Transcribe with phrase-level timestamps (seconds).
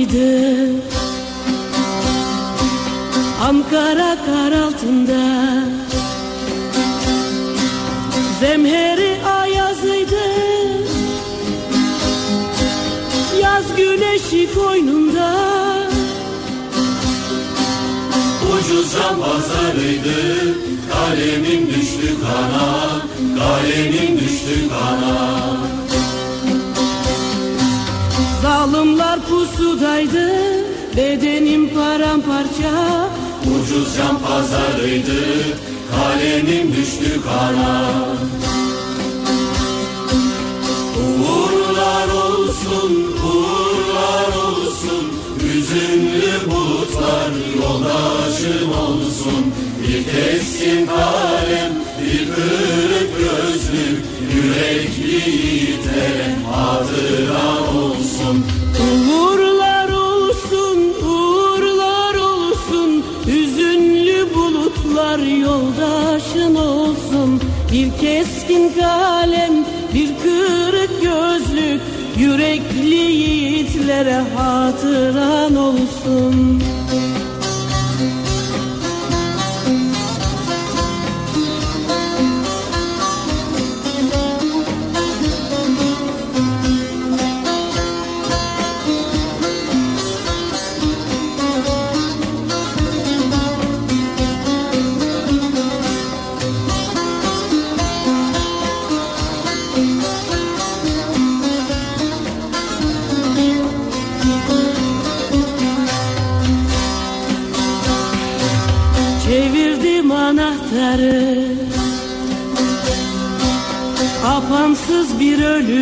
[0.00, 0.70] Sabahıydı
[3.42, 5.64] Ankara kar altında
[8.40, 10.20] Zemheri ayazıydı.
[13.42, 15.36] Yaz güneşi koynunda
[18.52, 20.54] Ucuz can pazarıydı.
[20.92, 23.00] Kalemim düştü kana
[23.38, 25.19] Kalemim düştü kana
[29.00, 30.30] Zalimler pusudaydı
[30.96, 33.08] Bedenim paramparça.
[33.42, 35.22] Ucuz can pazarıydı
[35.90, 37.84] Kalemim düştü kana.
[41.20, 45.12] Uğurlar olsun, uğurlar olsun
[45.42, 49.54] Hüzünlü bulutlar yoldaşım olsun.
[49.82, 51.72] Bir keskin kalem,
[52.02, 57.19] bir kırık gözlük Yürekli yiğitlere hatıra
[68.50, 69.52] keskin kalem,
[69.94, 71.80] bir kırık gözlük
[72.18, 74.20] Yürekli yiğitlere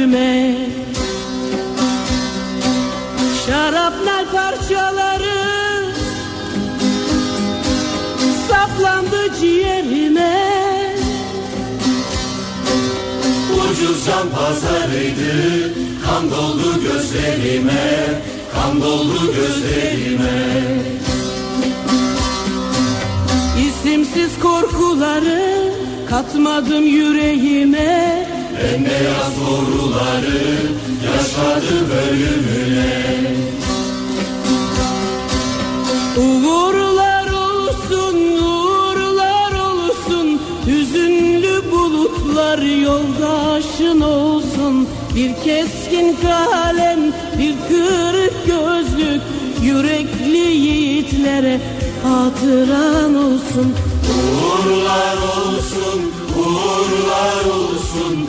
[0.09, 0.55] ölüme
[3.47, 5.39] Şarapnel parçaları
[8.49, 10.37] Saplandı ciğerime.
[13.55, 15.73] Ucuz can pazarıydı
[16.07, 18.05] Kan doldu gözlerime
[18.55, 20.59] Kan doldu gözlerime.
[23.69, 25.73] İsimsiz korkuları
[26.11, 28.28] katmadım yüreğime
[28.59, 30.59] Bembeyaz doğruları
[31.07, 33.37] yaşadım ölümüne
[36.17, 40.41] Uğurlar olsun, uğurlar olsun.
[40.67, 44.89] Hüzünlü bulutlar yoldaşın olsun.
[45.15, 47.01] Bir keskin kalem,
[47.39, 49.21] bir kırık gözlük.
[49.63, 51.61] Yürekli yiğitlere
[52.03, 53.75] hatıran olsun.
[54.09, 58.28] Uğurlar olsun, uğurlar olsun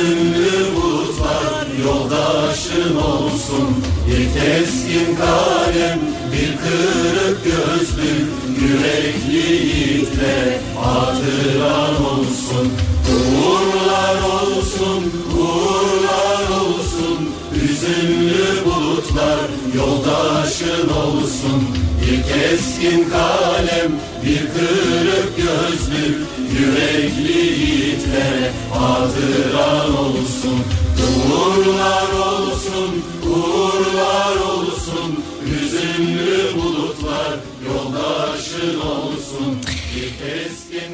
[0.00, 3.84] Hüzünlü bulutlar yoldaşın olsun.
[4.06, 6.00] Bir keskin kalem,
[6.32, 8.28] bir kırık gözlük
[8.60, 12.72] Yürekli yiğitle hatıran olsun.
[13.10, 17.28] Uğurlar olsun, uğurlar olsun.
[17.54, 19.40] Hüzünlü bulutlar
[19.74, 23.92] yoldaşın olsun Bir keskin kalem,
[24.24, 26.18] bir kırık gözlük
[26.60, 30.58] Yürekli yiğitlere hatıran olsun
[31.00, 37.34] Uğurlar olsun, uğurlar olsun Hüzünlü bulutlar
[37.68, 39.58] yoldaşın olsun.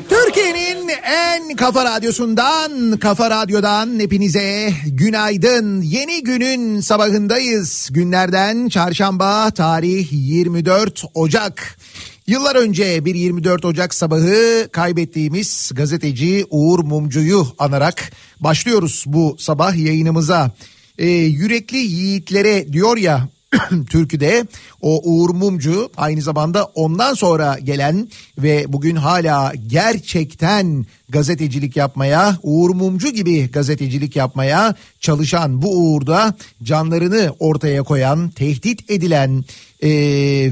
[0.09, 5.83] Türkiye'nin en kafa radyosundan, kafa radyodan hepinize günaydın.
[5.83, 7.89] Yeni günün sabahındayız.
[7.93, 11.79] Günlerden çarşamba tarih 24 Ocak.
[12.27, 20.51] Yıllar önce bir 24 Ocak sabahı kaybettiğimiz gazeteci Uğur Mumcu'yu anarak başlıyoruz bu sabah yayınımıza.
[20.99, 23.29] Ee, yürekli yiğitlere diyor ya
[23.91, 24.47] türküde
[24.81, 28.09] o Uğur Mumcu aynı zamanda ondan sonra gelen
[28.39, 37.35] ve bugün hala gerçekten gazetecilik yapmaya Uğur Mumcu gibi gazetecilik yapmaya çalışan bu uğurda canlarını
[37.39, 39.45] ortaya koyan tehdit edilen
[39.83, 39.89] ee,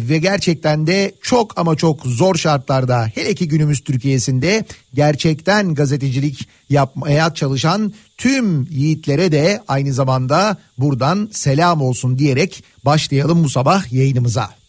[0.08, 7.34] ve gerçekten de çok ama çok zor şartlarda hele ki günümüz Türkiye'sinde gerçekten gazetecilik yapmaya
[7.34, 14.63] çalışan tüm yiğitlere de aynı zamanda buradan selam olsun diyerek başlayalım bu sabah yayınımıza.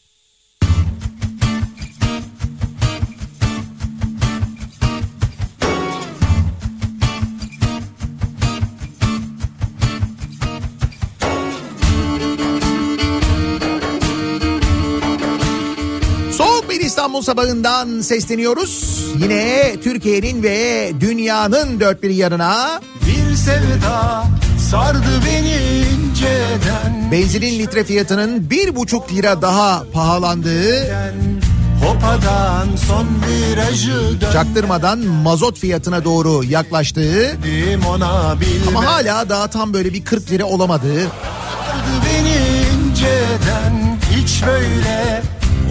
[17.15, 19.03] İstanbul sabahından sesleniyoruz.
[19.19, 22.81] Yine Türkiye'nin ve dünyanın dört bir yanına.
[23.07, 24.23] Bir sevda
[24.69, 27.11] sardı beni inceden.
[27.11, 30.87] Benzinin litre fiyatının bir buçuk lira daha pahalandığı
[31.85, 38.77] Hopadan son virajı çaktırmadan mazot fiyatına doğru yaklaştığı döndüm ona bilmem.
[38.77, 41.01] ama hala daha tam böyle bir 40 lira olamadığı.
[41.03, 42.35] Sardı beni
[42.75, 43.99] inceden.
[44.11, 45.21] Hiç böyle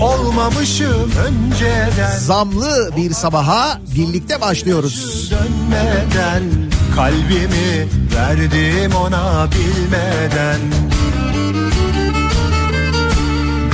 [0.01, 2.19] olmamışım önceden.
[2.19, 5.31] Zamlı bir sabaha birlikte başlıyoruz.
[5.31, 6.43] Dönmeden
[6.97, 10.61] kalbimi verdim ona bilmeden.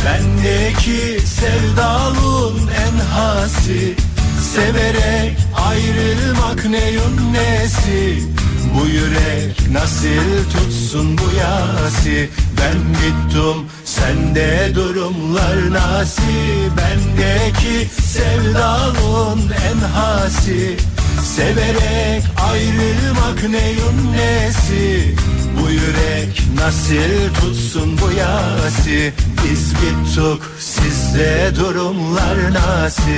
[0.04, 3.96] Bendeki sevdalın en hasi
[4.54, 5.36] Severek
[5.68, 8.22] ayrılmak neyin nesi?
[8.74, 13.66] Bu yürek nasıl tutsun bu yasi Ben gittim
[14.00, 16.22] sende durumlar nasi
[16.76, 20.76] Bendeki sevdalın en hasi.
[21.22, 25.14] Severek ayrılmak neyin nesi?
[25.60, 29.12] Bu yürek nasıl tutsun bu yasi?
[29.44, 33.10] Biz gittik sizde durumlar nasıl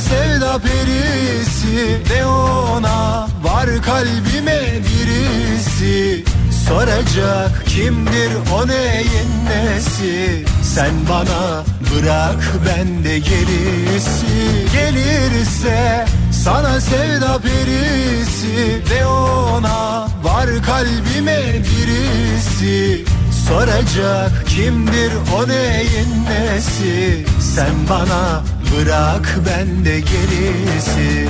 [0.00, 6.24] sevda perisi De ona var kalbime birisi.
[6.68, 10.44] Soracak kimdir o neyin nesi?
[10.62, 14.66] Sen bana bırak ben de gerisi.
[14.72, 16.06] Gelirse
[16.44, 23.04] sana sevda perisi De ona var kalbime birisi.
[23.48, 27.24] Soracak kimdir o neyin nesi?
[27.40, 28.42] Sen bana
[28.76, 31.28] bırak ben de gerisi.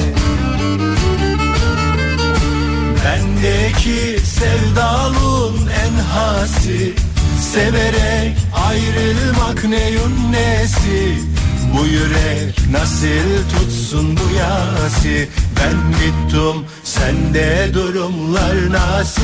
[3.05, 6.95] Bendeki sevdalın en hasi
[7.41, 11.19] Severek ayrılmak neyin nesi?
[11.75, 15.29] Bu yürek nasıl tutsun bu yasi?
[15.57, 19.21] Ben gittim sende durumlar nasi?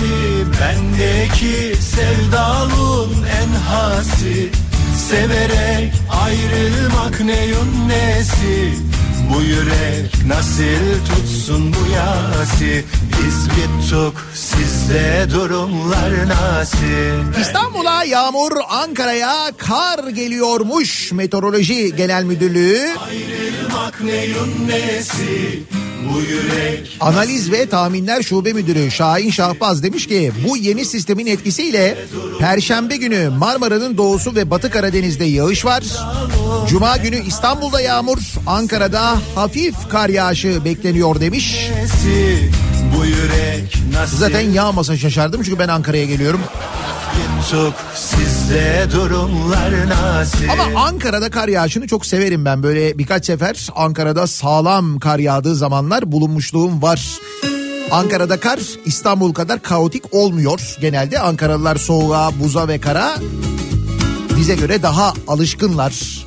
[0.60, 3.10] Bendeki sevdalın
[3.42, 4.50] en hasi
[4.94, 8.72] Severek ayrılmak neyin nesi
[9.30, 12.84] bu yürek nasıl tutsun bu yasi?
[13.10, 22.80] Biz gittik sizde durumlar nasıl İstanbul'a yağmur, Ankara'ya kar geliyormuş Meteoroloji Genel Müdürlüğü.
[22.80, 25.62] Ayrılmak neyin nesi
[26.12, 26.43] bu yürek
[27.00, 31.98] Analiz ve Tahminler Şube Müdürü Şahin Şahbaz demiş ki bu yeni sistemin etkisiyle
[32.38, 35.84] Perşembe günü Marmara'nın doğusu ve Batı Karadeniz'de yağış var.
[36.68, 41.70] Cuma günü İstanbul'da yağmur, Ankara'da hafif kar yağışı bekleniyor demiş.
[44.06, 46.40] Zaten yağmasa şaşardım çünkü ben Ankara'ya geliyorum.
[47.44, 52.62] Gittik sizde durumlar nasıl Ama Ankara'da kar yağışını çok severim ben.
[52.62, 57.18] Böyle birkaç sefer Ankara'da sağlam kar yağdığı zamanlar bulunmuşluğum var.
[57.90, 60.76] Ankara'da kar İstanbul kadar kaotik olmuyor.
[60.80, 63.16] Genelde Ankaralılar soğuğa, buza ve kara
[64.36, 66.24] bize göre daha alışkınlar.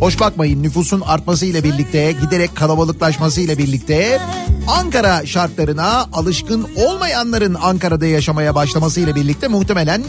[0.00, 4.20] Hoş bakmayın nüfusun artmasıyla birlikte giderek kalabalıklaşmasıyla birlikte
[4.68, 10.02] Ankara şartlarına alışkın olmayanların Ankara'da yaşamaya başlamasıyla birlikte muhtemelen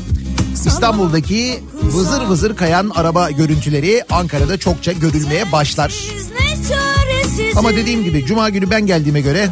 [0.66, 5.94] İstanbul'daki vızır vızır kayan araba görüntüleri Ankara'da çokça görülmeye başlar.
[7.56, 9.50] Ama dediğim gibi cuma günü ben geldiğime göre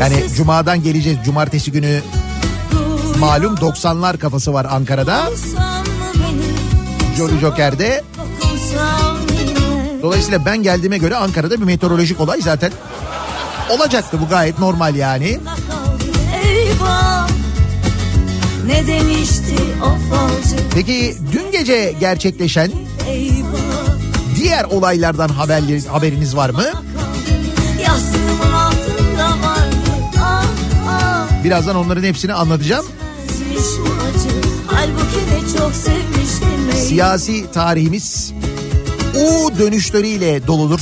[0.00, 2.00] yani cumadan geleceğiz cumartesi günü
[3.18, 5.30] malum 90'lar kafası var Ankara'da.
[7.16, 8.02] Jolly Joker'de.
[10.02, 12.72] Dolayısıyla ben geldiğime göre Ankara'da bir meteorolojik olay zaten
[13.70, 15.38] olacaktı bu gayet normal yani.
[20.74, 22.70] Peki dün gece gerçekleşen
[24.36, 26.64] diğer olaylardan haberli, haberiniz var mı?
[30.20, 30.44] Ah
[30.88, 32.86] ah Birazdan onların hepsini anlatacağım.
[36.76, 38.32] Siyasi tarihimiz
[39.14, 40.80] U dönüşleriyle doludur.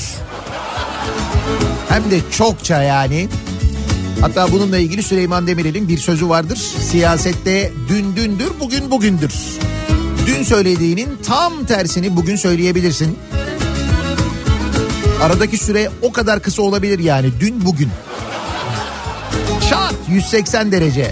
[1.89, 3.29] Hem de çokça yani.
[4.21, 6.57] Hatta bununla ilgili Süleyman Demirel'in bir sözü vardır.
[6.91, 9.33] Siyasette dün dündür, bugün bugündür.
[10.27, 13.19] Dün söylediğinin tam tersini bugün söyleyebilirsin.
[15.23, 17.89] Aradaki süre o kadar kısa olabilir yani dün bugün.
[19.71, 21.11] Şart 180 derece.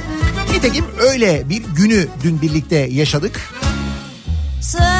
[0.54, 3.40] Nitekim öyle bir günü dün birlikte yaşadık.
[4.60, 4.99] Sensiz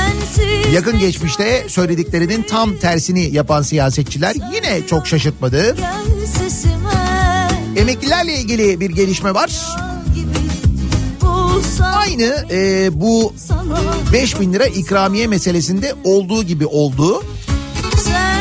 [0.73, 5.77] Yakın geçmişte söylediklerinin tam tersini yapan siyasetçiler yine çok şaşırtmadı.
[7.77, 9.51] Emeklilerle ilgili bir gelişme var.
[11.97, 13.81] Aynı e, bu sana
[14.13, 17.23] 5000 lira ikramiye meselesinde olduğu gibi oldu.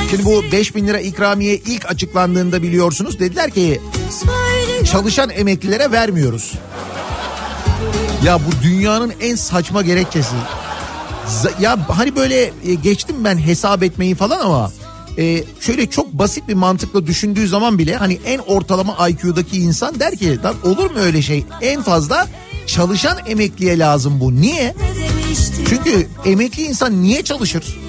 [0.09, 3.81] Şimdi bu 5000 lira ikramiye ilk açıklandığında biliyorsunuz dediler ki
[4.91, 6.53] çalışan emeklilere vermiyoruz.
[8.25, 10.35] Ya bu dünyanın en saçma gerekçesi.
[11.59, 14.71] Ya hani böyle e, geçtim ben hesap etmeyi falan ama
[15.17, 20.15] e, şöyle çok basit bir mantıkla düşündüğü zaman bile hani en ortalama IQ'daki insan der
[20.15, 21.45] ki lan olur mu öyle şey?
[21.61, 22.27] En fazla
[22.67, 24.35] çalışan emekliye lazım bu.
[24.41, 24.75] Niye?
[25.69, 27.79] Çünkü emekli insan niye çalışır?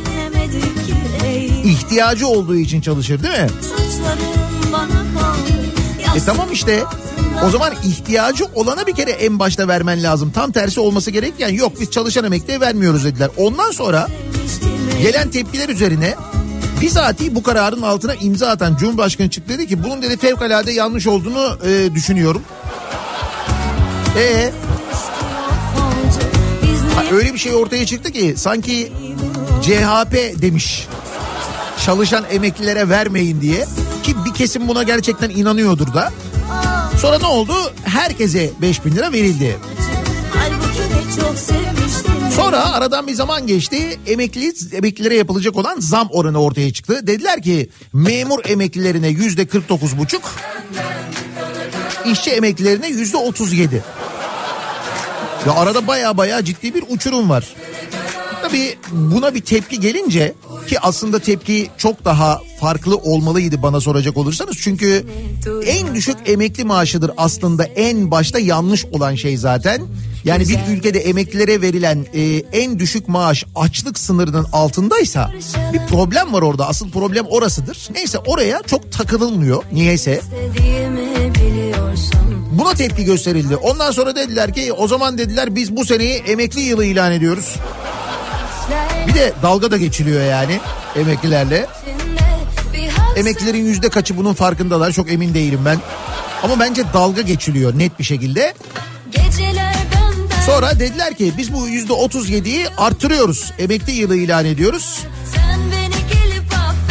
[1.65, 3.47] İhtiyacı olduğu için çalışır değil mi?
[6.17, 6.85] E tamam işte.
[7.47, 10.31] O zaman ihtiyacı olana bir kere en başta vermen lazım.
[10.31, 13.31] Tam tersi olması gerekirken yok biz çalışan emekliye vermiyoruz dediler.
[13.37, 14.09] Ondan sonra
[15.03, 16.15] gelen tepkiler üzerine
[16.81, 21.59] bizatihi bu kararın altına imza atan Cumhurbaşkanı çıktı dedi ki bunun dedi fevkalade yanlış olduğunu
[21.67, 22.43] e, düşünüyorum.
[24.19, 24.53] E
[26.95, 28.93] ha, öyle bir şey ortaya çıktı ki sanki
[29.63, 30.87] CHP demiş
[31.87, 33.67] çalışan emeklilere vermeyin diye
[34.03, 36.13] ki bir kesim buna gerçekten inanıyordur da.
[37.01, 37.53] Sonra ne oldu?
[37.85, 39.59] Herkese 5000 lira verildi.
[42.37, 44.01] Sonra aradan bir zaman geçti.
[44.07, 47.07] Emekli emeklilere yapılacak olan zam oranı ortaya çıktı.
[47.07, 50.23] Dediler ki memur emeklilerine yüzde 49 buçuk.
[52.07, 53.85] işçi emeklilerine yüzde 37.
[55.47, 57.49] Ya arada baya baya ciddi bir uçurum var.
[58.43, 60.35] Tabii buna bir tepki gelince
[60.69, 64.57] ki aslında tepki çok daha farklı olmalıydı bana soracak olursanız.
[64.61, 65.07] Çünkü
[65.67, 69.83] en düşük emekli maaşıdır aslında en başta yanlış olan şey zaten.
[70.25, 75.31] Yani bir ülkede emeklilere verilen e, en düşük maaş açlık sınırının altındaysa
[75.73, 76.69] bir problem var orada.
[76.69, 77.89] Asıl problem orasıdır.
[77.95, 80.21] Neyse oraya çok takılınmıyor niyeyse.
[82.53, 83.57] Buna tepki gösterildi.
[83.57, 87.57] Ondan sonra dediler ki o zaman dediler biz bu seneyi emekli yılı ilan ediyoruz.
[89.11, 90.61] Bir de dalga da geçiliyor yani
[90.97, 91.67] emeklilerle.
[93.17, 95.79] Emeklilerin yüzde kaçı bunun farkındalar çok emin değilim ben.
[96.43, 98.55] Ama bence dalga geçiliyor net bir şekilde.
[100.47, 103.53] Sonra dediler ki biz bu yüzde 37'yi arttırıyoruz.
[103.59, 105.01] Emekli yılı ilan ediyoruz.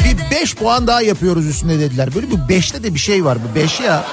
[0.05, 2.15] Bir 5 puan daha yapıyoruz üstüne dediler.
[2.15, 4.05] Böyle bu 5'te de bir şey var bu 5 ya.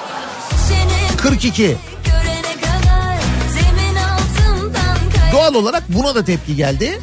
[1.16, 1.62] 42.
[2.04, 3.18] Görene kadar
[3.52, 7.00] zemin altından kay Doğal olarak buna da tepki geldi.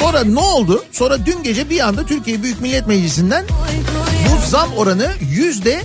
[0.00, 0.84] Sonra ne oldu?
[0.92, 3.44] Sonra dün gece bir anda Türkiye Büyük Millet Meclisi'nden
[4.26, 5.82] bu zam oranı yüzde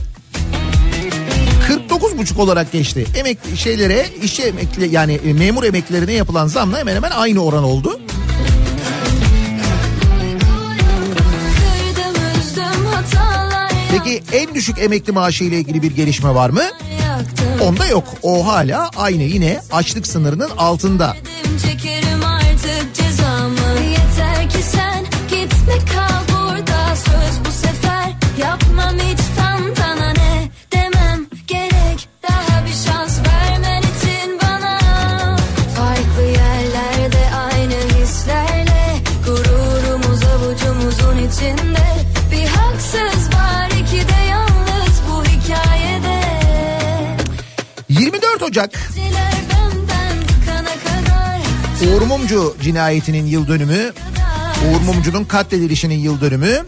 [1.68, 3.06] 49 buçuk olarak geçti.
[3.16, 8.00] Emek şeylere işçi emekli yani memur emeklilerine yapılan zamla hemen hemen aynı oran oldu.
[13.92, 16.64] Peki en düşük emekli maaşı ile ilgili bir gelişme var mı?
[17.62, 18.04] Onda yok.
[18.24, 21.16] O hala aynı yine açlık sınırının altında.
[48.56, 48.92] Ocak
[51.82, 53.94] Uğur Mumcu cinayetinin yıl dönümü.
[54.66, 56.66] Uğur Mumcu'nun katledilişinin yıl dönümü.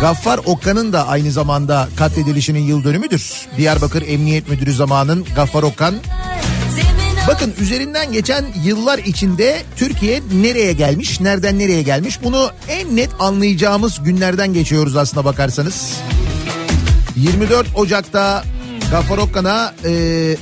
[0.00, 3.46] Gaffar Okkan'ın da aynı zamanda katledilişinin yıl dönümüdür.
[3.56, 5.94] Diyarbakır Emniyet Müdürü zamanın Gaffar Okkan.
[7.28, 14.02] Bakın üzerinden geçen yıllar içinde Türkiye nereye gelmiş, nereden nereye gelmiş bunu en net anlayacağımız
[14.04, 15.92] günlerden geçiyoruz aslına bakarsanız.
[17.16, 18.44] 24 Ocak'ta
[18.90, 20.36] Gaffar Okkan'a e,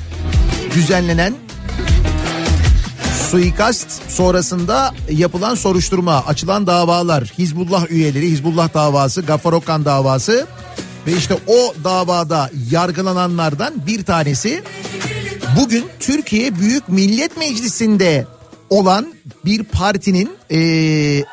[0.74, 1.34] düzenlenen
[3.30, 10.46] suikast sonrasında yapılan soruşturma, açılan davalar, Hizbullah üyeleri, Hizbullah davası, Gaffar Okkan davası
[11.06, 14.62] ve işte o davada yargılananlardan bir tanesi
[15.60, 18.26] bugün Türkiye Büyük Millet Meclisi'nde
[18.70, 19.14] olan
[19.44, 21.24] bir partinin eee,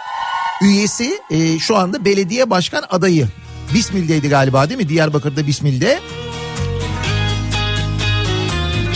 [0.61, 3.27] üyesi eee, şu anda belediye başkan adayı.
[3.73, 4.89] Bismil'deydi galiba değil mi?
[4.89, 5.99] Diyarbakır'da Bismil'de.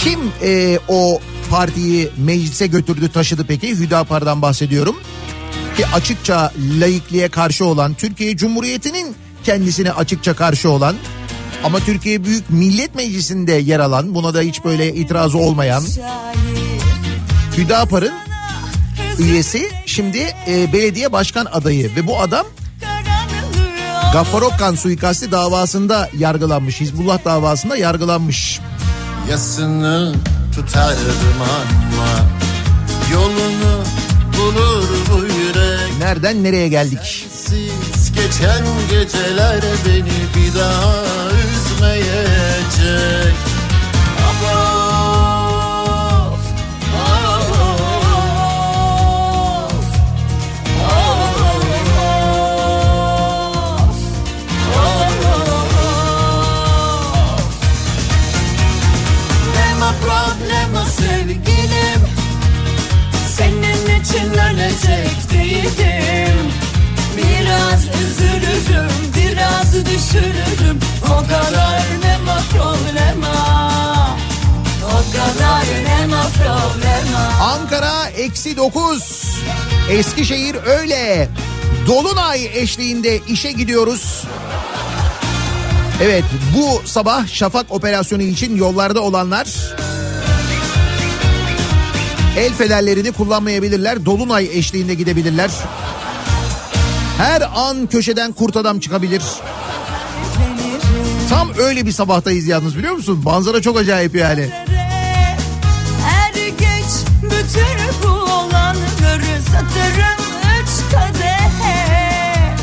[0.04, 1.20] Kim eee, o
[1.50, 3.80] partiyi meclise götürdü taşıdı peki?
[3.80, 4.96] Hüdapar'dan bahsediyorum.
[5.78, 10.96] Ki açıkça laikliğe karşı olan, Türkiye Cumhuriyeti'nin kendisine açıkça karşı olan
[11.64, 15.84] ama Türkiye Büyük Millet Meclisi'nde yer alan, buna da hiç böyle itirazı olmayan
[17.58, 18.14] Hüdapar'ın
[19.20, 22.46] üyesi şimdi e, belediye başkan adayı ve bu adam
[24.14, 26.82] Gaffar Okkan suikasti davasında yargılanmış.
[26.82, 28.60] Hizbullah davasında yargılanmış.
[29.30, 30.14] Yasını
[30.56, 32.26] tutardım ama
[33.14, 33.84] Yolunu
[34.38, 37.28] bulur bu yürek Nereden nereye geldik?
[37.32, 40.94] Siz geçen geceler beni bir daha
[41.30, 43.34] üzmeyecek
[44.30, 44.73] Of,
[64.04, 66.38] için ölecek değilim
[67.18, 74.18] Biraz üzülürüm biraz düşürürüm O kadar nema problema
[74.86, 79.24] O kadar nema problema Ankara eksi 9.
[79.90, 81.30] Eskişehir öyle.
[81.88, 84.24] Dolunay eşliğinde işe gidiyoruz.
[86.02, 86.24] Evet
[86.56, 89.48] bu sabah şafak operasyonu için yollarda olanlar
[92.38, 94.06] el fenerlerini kullanmayabilirler.
[94.06, 95.52] Dolunay eşliğinde gidebilirler.
[97.18, 99.22] Her an köşeden kurt adam çıkabilir.
[101.30, 103.22] Tam öyle bir sabahtayız yalnız biliyor musun?
[103.24, 104.50] Manzara çok acayip yani.
[106.08, 106.92] Er geç
[107.24, 110.24] bütün bu olanları satarım
[110.62, 112.56] üç kadehe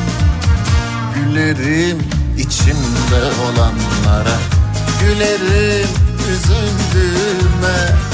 [1.15, 1.99] Gülerim
[2.39, 4.39] içimde olanlara
[5.01, 5.89] Gülerim
[6.33, 8.10] üzüldüğüme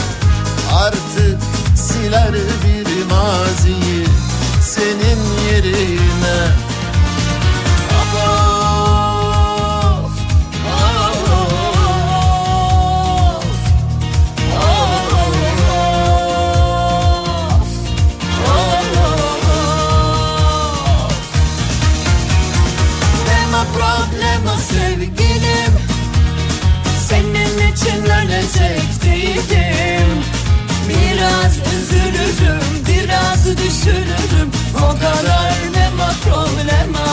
[0.75, 1.39] Artık
[1.77, 4.07] siler bir maziyi
[4.63, 6.67] Senin yerine.
[24.57, 25.73] Sevgilim.
[27.09, 29.66] Senin için ölecek değilim
[31.27, 34.51] Biraz üzülürüm biraz düşünürüm.
[34.77, 37.07] O kadar nema problema?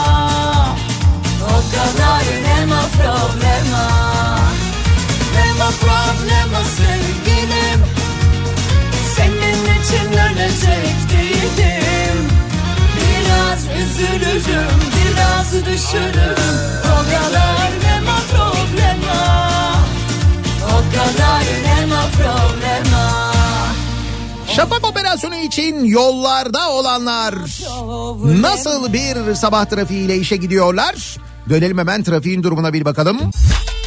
[1.41, 3.87] O kadar nema problema?
[5.35, 7.85] Nema problema sevgilim?
[9.15, 12.29] Senin için ölecek değilim.
[12.95, 16.37] Biraz üzülürüm, biraz düşünürüm.
[16.85, 17.82] O kadar
[24.55, 27.35] Şafak operasyonu için yollarda olanlar.
[28.41, 31.17] Nasıl bir sabah trafiğiyle işe gidiyorlar?
[31.49, 33.19] Dönelim hemen trafiğin durumuna bir bakalım.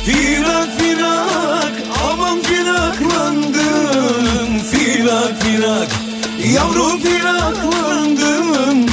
[0.04, 1.72] Firak firak
[2.10, 3.58] aman firaklandım
[4.70, 5.88] Firak firak
[6.54, 8.86] yavrum firaklandım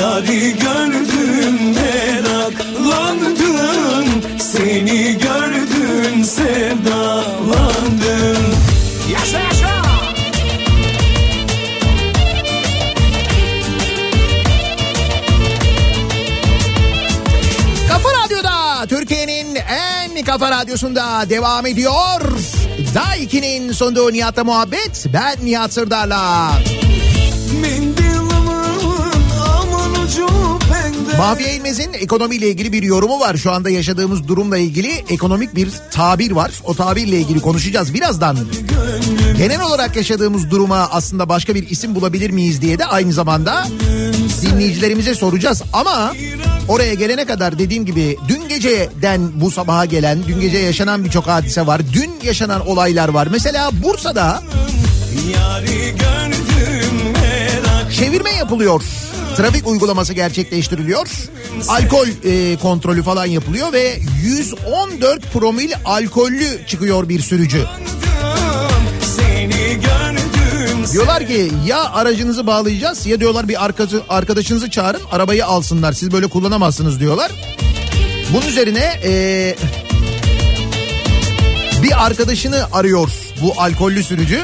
[0.00, 3.24] Yari gördüm meraklandım
[4.38, 7.54] Seni gördüm sevdalandım
[20.38, 22.20] kafa radyosunda devam ediyor.
[22.94, 25.06] Daiki'nin sunduğu Nihat'la muhabbet.
[25.12, 26.52] Ben Nihat Sırdar'la.
[31.18, 33.36] Mahfiye İlmez'in ekonomiyle ilgili bir yorumu var.
[33.36, 36.50] Şu anda yaşadığımız durumla ilgili ekonomik bir tabir var.
[36.64, 38.38] O tabirle ilgili konuşacağız birazdan.
[39.36, 43.66] Genel olarak yaşadığımız duruma aslında başka bir isim bulabilir miyiz diye de aynı zamanda
[44.42, 45.62] dinleyicilerimize soracağız.
[45.72, 46.12] Ama
[46.68, 51.66] oraya gelene kadar dediğim gibi dün geceden bu sabaha gelen, dün gece yaşanan birçok hadise
[51.66, 51.80] var.
[51.92, 53.28] Dün yaşanan olaylar var.
[53.30, 54.42] Mesela Bursa'da
[57.92, 58.82] çevirme yapılıyor.
[59.36, 61.08] Trafik uygulaması gerçekleştiriliyor.
[61.68, 67.64] Alkol e, kontrolü falan yapılıyor ve 114 promil alkollü çıkıyor bir sürücü.
[69.16, 70.23] Seni gördüm
[70.92, 75.92] Diyorlar ki ya aracınızı bağlayacağız ya diyorlar bir arkadaşı, arkadaşınızı çağırın arabayı alsınlar.
[75.92, 77.30] Siz böyle kullanamazsınız diyorlar.
[78.32, 79.54] Bunun üzerine e,
[81.82, 83.10] bir arkadaşını arıyor
[83.42, 84.40] bu alkollü sürücü.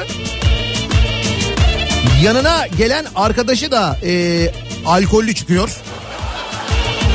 [2.23, 4.51] Yanına gelen arkadaşı da e,
[4.85, 5.69] alkollü çıkıyor.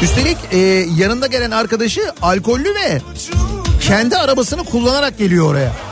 [0.03, 0.59] Üstelik e,
[0.99, 3.01] yanında gelen arkadaşı alkollü ve
[3.81, 5.86] kendi arabasını kullanarak geliyor oraya.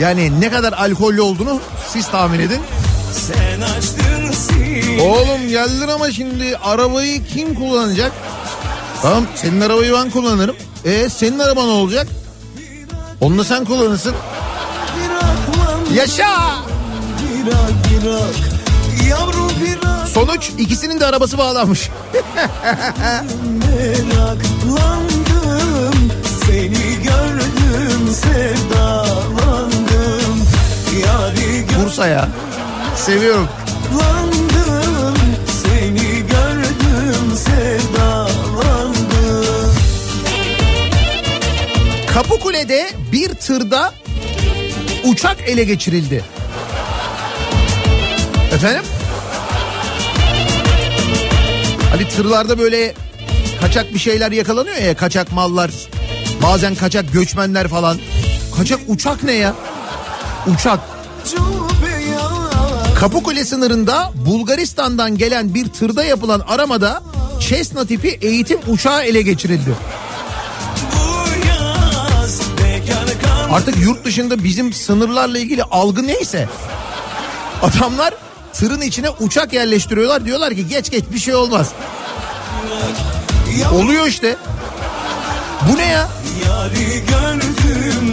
[0.00, 2.60] Yani ne kadar alkollü olduğunu siz tahmin edin.
[3.12, 8.12] Sen açtın sil Oğlum geldin ama şimdi arabayı kim kullanacak?
[9.02, 10.56] Tamam senin arabayı ben kullanırım.
[10.84, 12.06] E senin araba ne olacak?
[13.20, 14.14] Onu da sen kullanırsın.
[15.94, 16.54] Yaşa!
[20.14, 21.90] Sonuç ikisinin de arabası bağlanmış.
[23.66, 24.78] Meraklandım
[26.46, 28.87] Seni gördüm Sevdalandım
[31.88, 32.28] Yari Bursa'ya.
[32.96, 33.48] Seviyorum.
[33.90, 35.14] gördüm
[35.62, 38.94] Seni gördüm Sevdalandım
[42.14, 43.94] Kapıkule'de bir tırda
[45.04, 46.24] uçak ele geçirildi.
[48.52, 48.82] Efendim?
[51.90, 52.94] Hani tırlarda böyle
[53.60, 55.70] kaçak bir şeyler yakalanıyor ya kaçak mallar
[56.42, 57.98] bazen kaçak göçmenler falan.
[58.56, 59.54] Kaçak uçak ne ya?
[60.46, 60.80] Uçak.
[63.00, 67.02] Kapıkule sınırında Bulgaristan'dan gelen bir tırda yapılan aramada
[67.40, 69.74] Cessna tipi eğitim uçağı ele geçirildi.
[73.50, 76.48] Artık yurt dışında bizim sınırlarla ilgili algı neyse
[77.62, 78.14] adamlar
[78.52, 81.72] tırın içine uçak yerleştiriyorlar diyorlar ki geç geç bir şey olmaz.
[83.74, 84.36] Oluyor işte.
[85.66, 86.08] Bu ne ya?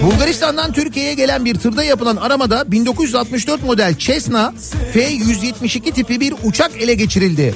[0.04, 4.54] Bulgaristan'dan Türkiye'ye gelen bir tırda yapılan aramada 1964 model Cessna
[4.94, 7.56] F-172 tipi bir uçak ele geçirildi.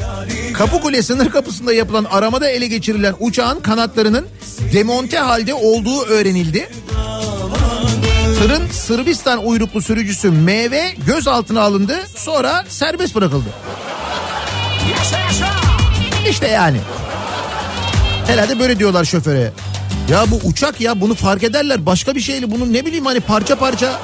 [0.54, 4.28] Kapıkule sınır kapısında yapılan aramada ele geçirilen uçağın kanatlarının
[4.74, 6.70] demonte halde olduğu öğrenildi.
[8.40, 10.74] Tırın Sırbistan uyruklu sürücüsü MV
[11.08, 13.50] gözaltına alındı sonra serbest bırakıldı.
[16.30, 16.78] İşte yani.
[18.28, 19.52] Herhalde böyle diyorlar şoföre.
[20.10, 23.56] Ya bu uçak ya bunu fark ederler başka bir şeyle bunu ne bileyim hani parça
[23.56, 24.00] parça.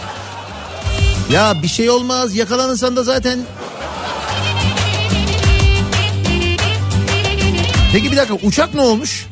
[1.31, 3.39] Ya bir şey olmaz yakalanırsan da zaten.
[7.93, 9.25] Peki bir dakika uçak ne olmuş?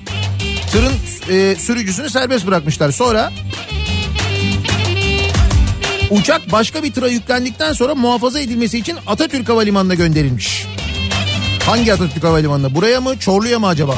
[0.72, 0.94] Tırın
[1.30, 2.92] e, sürücüsünü serbest bırakmışlar.
[2.92, 3.32] Sonra
[6.10, 10.68] uçak başka bir tıra yüklendikten sonra muhafaza edilmesi için Atatürk Havalimanı'na gönderilmiş.
[11.66, 12.76] Hangi Atatürk Havalimanı'na?
[12.76, 13.96] Buraya mı Çorlu'ya mı acaba?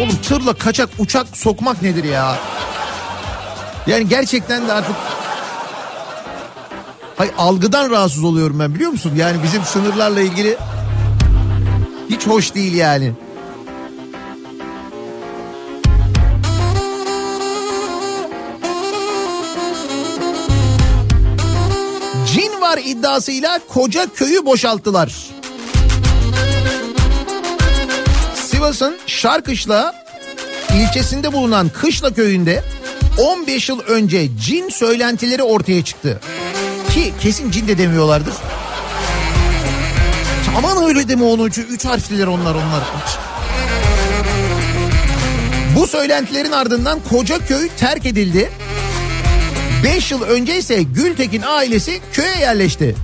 [0.00, 2.36] Oğlum tırla kaçak uçak sokmak nedir ya?
[3.86, 4.96] Yani gerçekten de artık...
[7.16, 9.12] Hay algıdan rahatsız oluyorum ben biliyor musun?
[9.16, 10.56] Yani bizim sınırlarla ilgili
[12.10, 13.12] hiç hoş değil yani.
[22.34, 25.35] Cin var iddiasıyla koca köyü boşalttılar.
[28.56, 29.94] Sivas'ın Şarkışla
[30.74, 32.62] ilçesinde bulunan Kışla köyünde
[33.18, 36.20] 15 yıl önce cin söylentileri ortaya çıktı.
[36.90, 38.34] Ki kesin cin de demiyorlardır.
[40.56, 41.46] Aman öyle deme onu.
[41.46, 42.82] Üç harfliler onlar onlar.
[45.76, 48.50] Bu söylentilerin ardından koca köy terk edildi.
[49.84, 52.94] 5 yıl önce ise Gültekin ailesi köye yerleşti.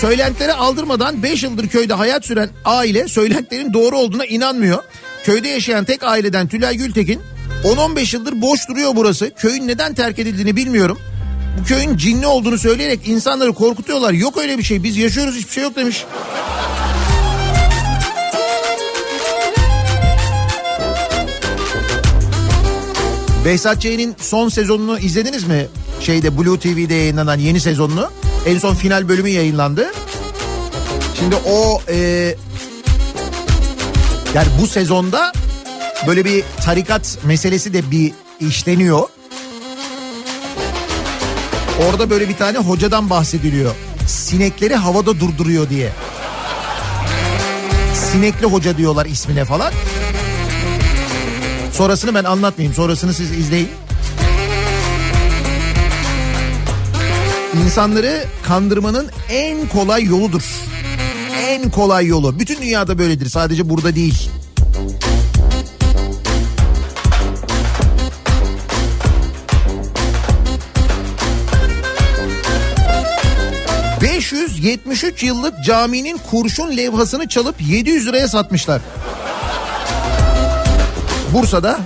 [0.00, 4.78] Söylentileri aldırmadan 5 yıldır köyde hayat süren aile söylentilerin doğru olduğuna inanmıyor.
[5.24, 7.20] Köyde yaşayan tek aileden Tülay Gültekin
[7.64, 9.30] 10-15 yıldır boş duruyor burası.
[9.34, 10.98] Köyün neden terk edildiğini bilmiyorum.
[11.60, 14.12] Bu köyün cinli olduğunu söyleyerek insanları korkutuyorlar.
[14.12, 16.04] Yok öyle bir şey biz yaşıyoruz hiçbir şey yok demiş.
[23.44, 25.66] Behzat Ç'nin son sezonunu izlediniz mi?
[26.00, 28.10] Şeyde Blue TV'de yayınlanan yeni sezonunu.
[28.46, 29.92] En son final bölümü yayınlandı.
[31.18, 31.96] Şimdi o e,
[34.34, 35.32] yani bu sezonda
[36.06, 39.08] böyle bir tarikat meselesi de bir işleniyor.
[41.88, 43.74] Orada böyle bir tane hocadan bahsediliyor.
[44.06, 45.92] Sinekleri havada durduruyor diye.
[47.94, 49.72] Sinekli hoca diyorlar ismine falan.
[51.72, 52.74] Sonrasını ben anlatmayayım.
[52.74, 53.68] Sonrasını siz izleyin.
[57.64, 60.42] İnsanları kandırmanın en kolay yoludur.
[61.38, 62.38] En kolay yolu.
[62.38, 63.28] Bütün dünyada böyledir.
[63.30, 64.30] Sadece burada değil.
[74.00, 78.82] ...573 yıllık caminin kurşun levhasını çalıp 700 liraya satmışlar.
[81.32, 81.78] Bursa'da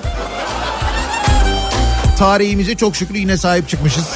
[2.18, 4.06] tarihimize çok şükür yine sahip çıkmışız.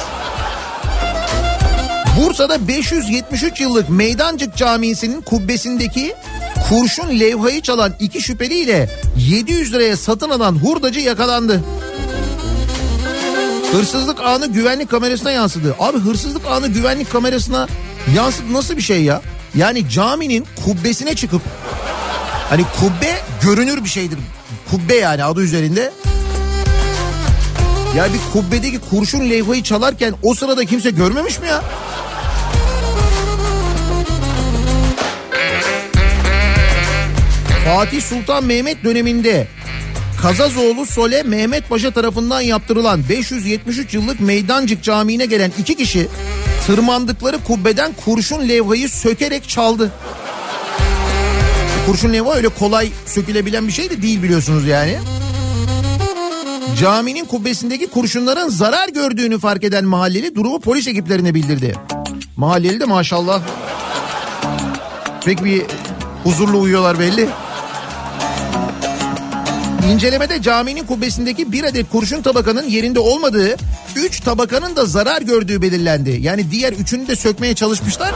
[2.17, 6.15] Bursa'da 573 yıllık Meydancık Camisi'nin kubbesindeki
[6.69, 11.61] kurşun levhayı çalan iki şüpheliyle 700 liraya satın alan hurdacı yakalandı.
[13.71, 15.75] Hırsızlık anı güvenlik kamerasına yansıdı.
[15.79, 17.67] Abi hırsızlık anı güvenlik kamerasına
[18.15, 19.21] yansıdı nasıl bir şey ya?
[19.55, 21.41] Yani caminin kubbesine çıkıp
[22.49, 24.19] hani kubbe görünür bir şeydir.
[24.71, 25.91] Kubbe yani adı üzerinde.
[27.97, 31.61] Ya bir kubbedeki kurşun levhayı çalarken o sırada kimse görmemiş mi ya?
[37.65, 39.47] Fatih Sultan Mehmet döneminde
[40.21, 46.07] Kazazoğlu Sole Mehmet Paşa tarafından yaptırılan 573 yıllık Meydancık Camii'ne gelen iki kişi
[46.67, 49.91] tırmandıkları kubbeden kurşun levhayı sökerek çaldı.
[51.85, 54.97] Kurşun levha öyle kolay sökülebilen bir şey de değil biliyorsunuz yani.
[56.79, 61.75] Caminin kubbesindeki kurşunların zarar gördüğünü fark eden mahalleli durumu polis ekiplerine bildirdi.
[62.37, 63.41] Mahalleli de maşallah
[65.25, 65.63] pek bir
[66.23, 67.29] huzurlu uyuyorlar belli.
[69.91, 73.55] İncelemede caminin kubbesindeki bir adet kurşun tabakanın yerinde olmadığı,
[73.95, 76.17] üç tabakanın da zarar gördüğü belirlendi.
[76.21, 78.15] Yani diğer üçünü de sökmeye çalışmışlar.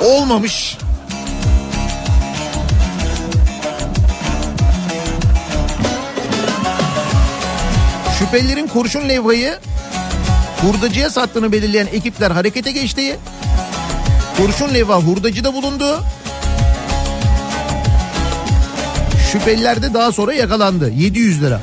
[0.00, 0.76] Olmamış.
[8.18, 9.58] Şüphelilerin kurşun levhayı
[10.62, 13.18] hurdacıya sattığını belirleyen ekipler harekete geçti.
[14.36, 16.04] Kurşun levha hurdacıda bulundu.
[19.34, 20.90] Şüpheliler de daha sonra yakalandı.
[20.90, 21.60] 700 lira.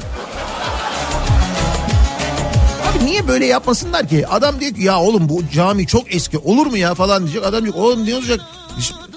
[2.89, 4.27] Abi niye böyle yapmasınlar ki?
[4.27, 7.43] Adam diyor ki ya oğlum bu cami çok eski olur mu ya falan diyecek.
[7.43, 8.41] Adam diyor oğlum ne olacak?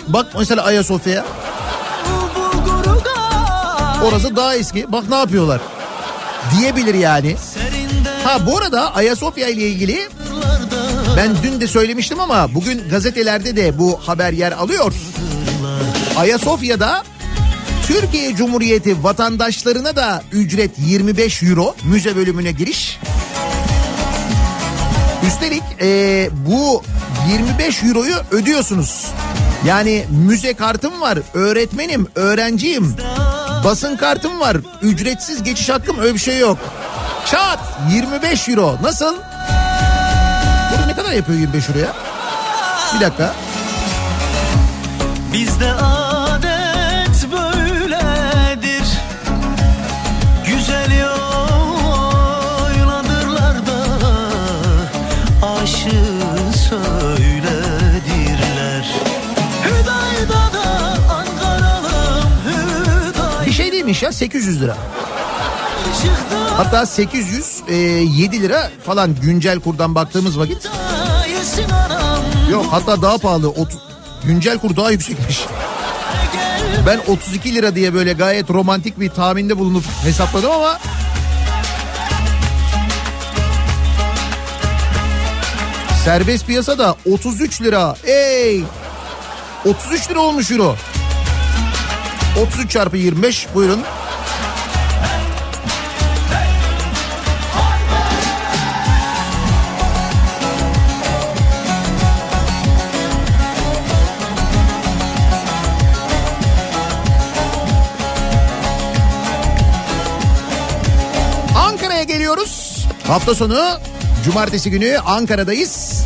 [0.08, 1.24] Bak mesela Ayasofya'ya.
[4.04, 4.92] Orası daha eski.
[4.92, 5.60] Bak ne yapıyorlar.
[6.58, 7.36] Diyebilir yani.
[8.24, 10.08] Ha bu arada Ayasofya ile ilgili
[11.16, 14.92] ben dün de söylemiştim ama bugün gazetelerde de bu haber yer alıyor.
[16.16, 17.02] Ayasofya'da
[17.86, 22.98] Türkiye Cumhuriyeti vatandaşlarına da ücret 25 euro müze bölümüne giriş.
[25.26, 26.82] Üstelik e, bu
[27.32, 29.06] 25 euroyu ödüyorsunuz.
[29.66, 32.96] Yani müze kartım var, öğretmenim, öğrenciyim.
[33.64, 36.58] Basın kartım var, ücretsiz geçiş hakkım öyle bir şey yok.
[37.26, 37.58] Çat
[37.90, 39.14] 25 euro nasıl?
[40.70, 41.92] Burada ne kadar yapıyor 25 euroya?
[42.94, 43.34] Bir dakika.
[45.32, 45.72] Bizde
[64.02, 64.76] Ya 800 lira.
[66.56, 70.68] Hatta 807 lira falan güncel kurdan baktığımız vakit.
[72.50, 73.48] Yok hatta daha pahalı.
[73.48, 73.78] Ot-
[74.24, 75.44] güncel kur daha yüksekmiş.
[76.86, 80.78] Ben 32 lira diye böyle gayet romantik bir tahminde bulunup hesapladım ama...
[86.04, 87.96] Serbest piyasada 33 lira.
[88.04, 88.62] Ey!
[89.64, 90.76] 33 lira olmuş euro.
[92.36, 93.80] 33 çarpı 25 buyurun.
[111.56, 112.86] Ankara'ya geliyoruz.
[113.06, 113.60] Hafta sonu
[114.24, 116.04] cumartesi günü Ankara'dayız.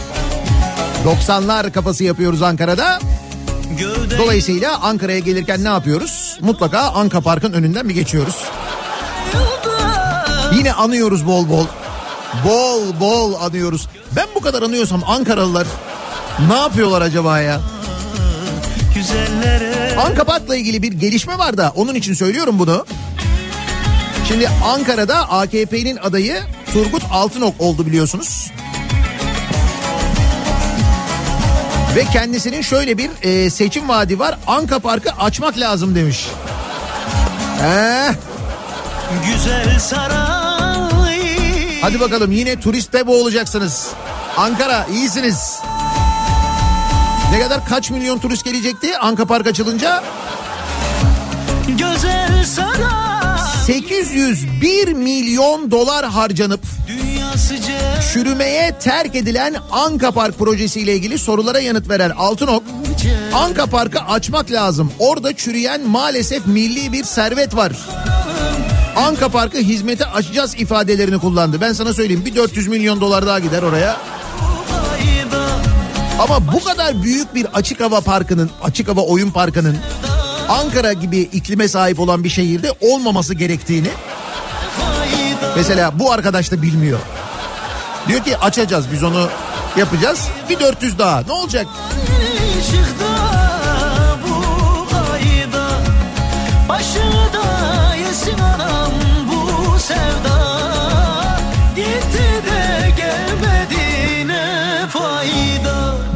[1.05, 2.99] 90'lar kafası yapıyoruz Ankara'da.
[4.19, 6.39] Dolayısıyla Ankara'ya gelirken ne yapıyoruz?
[6.41, 8.37] Mutlaka Anka Park'ın önünden bir geçiyoruz.
[10.55, 11.67] Yine anıyoruz bol bol.
[12.45, 13.89] Bol bol anıyoruz.
[14.17, 15.67] Ben bu kadar anıyorsam Ankaralılar
[16.49, 17.61] ne yapıyorlar acaba ya?
[20.07, 22.87] Anka Park'la ilgili bir gelişme var da onun için söylüyorum bunu.
[24.29, 26.41] Şimdi Ankara'da AKP'nin adayı
[26.73, 28.51] Turgut Altınok oldu biliyorsunuz.
[31.97, 34.39] Ve kendisinin şöyle bir e, seçim vaadi var.
[34.47, 36.27] Anka Park'ı açmak lazım demiş.
[37.61, 38.13] Heh,
[39.27, 41.19] Güzel saray
[41.83, 43.89] hadi bakalım yine turiste boğulacaksınız.
[44.37, 45.59] Ankara iyisiniz.
[47.33, 50.03] Ne kadar kaç milyon turist gelecekti Anka Park açılınca?
[51.69, 57.08] Güzel saray 801 milyon dolar harcanıp Dünya
[58.13, 62.63] çürümeye terk edilen Anka Park projesiyle ilgili sorulara yanıt veren Altınok,
[63.35, 64.93] Anka Park'ı açmak lazım.
[64.99, 67.73] Orada çürüyen maalesef milli bir servet var.
[68.97, 71.61] Anka Park'ı hizmete açacağız ifadelerini kullandı.
[71.61, 73.97] Ben sana söyleyeyim bir 400 milyon dolar daha gider oraya.
[76.19, 79.77] Ama bu kadar büyük bir açık hava parkının, açık hava oyun parkının
[80.49, 83.89] Ankara gibi iklime sahip olan bir şehirde olmaması gerektiğini
[85.57, 86.99] mesela bu arkadaş da bilmiyor.
[88.09, 89.29] Diyor ki açacağız biz onu
[89.77, 90.29] yapacağız.
[90.51, 91.67] Bir 400 daha ne olacak?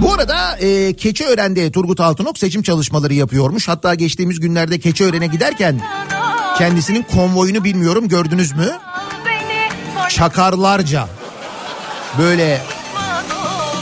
[0.00, 3.68] Bu arada e, Keçiören'de Turgut Altınok seçim çalışmaları yapıyormuş.
[3.68, 5.80] Hatta geçtiğimiz günlerde Keçiören'e giderken
[6.58, 8.78] kendisinin konvoyunu bilmiyorum gördünüz mü?
[10.08, 11.08] Çakarlarca
[12.18, 12.62] böyle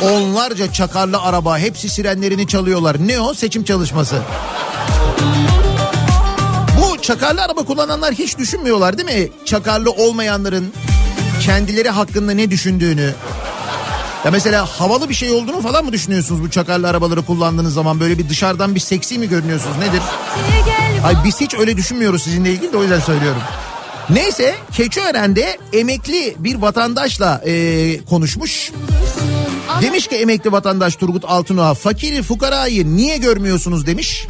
[0.02, 2.96] onlarca çakarlı araba hepsi sirenlerini çalıyorlar.
[3.08, 4.22] Ne o seçim çalışması?
[6.80, 9.28] Bu çakarlı araba kullananlar hiç düşünmüyorlar değil mi?
[9.44, 10.72] Çakarlı olmayanların
[11.40, 13.14] kendileri hakkında ne düşündüğünü.
[14.24, 18.18] Ya mesela havalı bir şey olduğunu falan mı düşünüyorsunuz bu çakarlı arabaları kullandığınız zaman böyle
[18.18, 20.02] bir dışarıdan bir seksi mi görünüyorsunuz nedir?
[21.04, 23.42] Ay biz hiç öyle düşünmüyoruz sizinle ilgili de o yüzden söylüyorum.
[24.12, 28.72] Neyse Keçiören'de emekli bir vatandaşla e, konuşmuş.
[29.82, 34.26] Demiş ki emekli vatandaş Turgut Altınok'a fakiri fukarayı niye görmüyorsunuz demiş.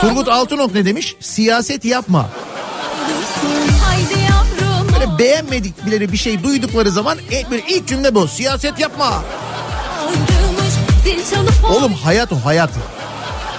[0.00, 1.16] Turgut Altınok ne demiş?
[1.20, 2.28] Siyaset yapma.
[4.92, 8.28] Böyle beğenmedikleri bir şey duydukları zaman e, böyle ilk cümle bu.
[8.28, 9.24] Siyaset yapma.
[11.70, 12.70] Oğlum hayat o hayat.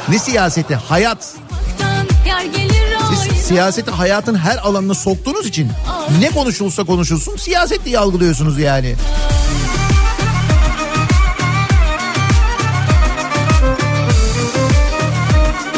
[0.10, 0.76] Ne siyaseti?
[0.76, 1.36] Hayat.
[3.52, 5.70] Siyaseti hayatın her alanına soktuğunuz için
[6.20, 8.96] ne konuşulsa konuşulsun siyaset diye algılıyorsunuz yani.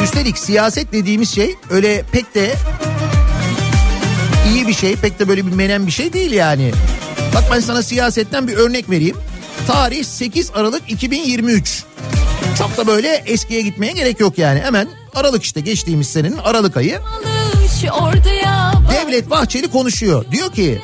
[0.04, 2.54] Üstelik siyaset dediğimiz şey öyle pek de
[4.52, 6.72] iyi bir şey, pek de böyle bir menen bir şey değil yani.
[7.34, 9.16] Bak ben sana siyasetten bir örnek vereyim.
[9.66, 11.84] Tarih 8 Aralık 2023.
[12.58, 14.60] Çok da böyle eskiye gitmeye gerek yok yani.
[14.60, 17.00] Hemen Aralık işte geçtiğimiz senenin Aralık ayı.
[18.92, 20.24] Devlet Bahçeli konuşuyor.
[20.32, 20.80] Diyor ki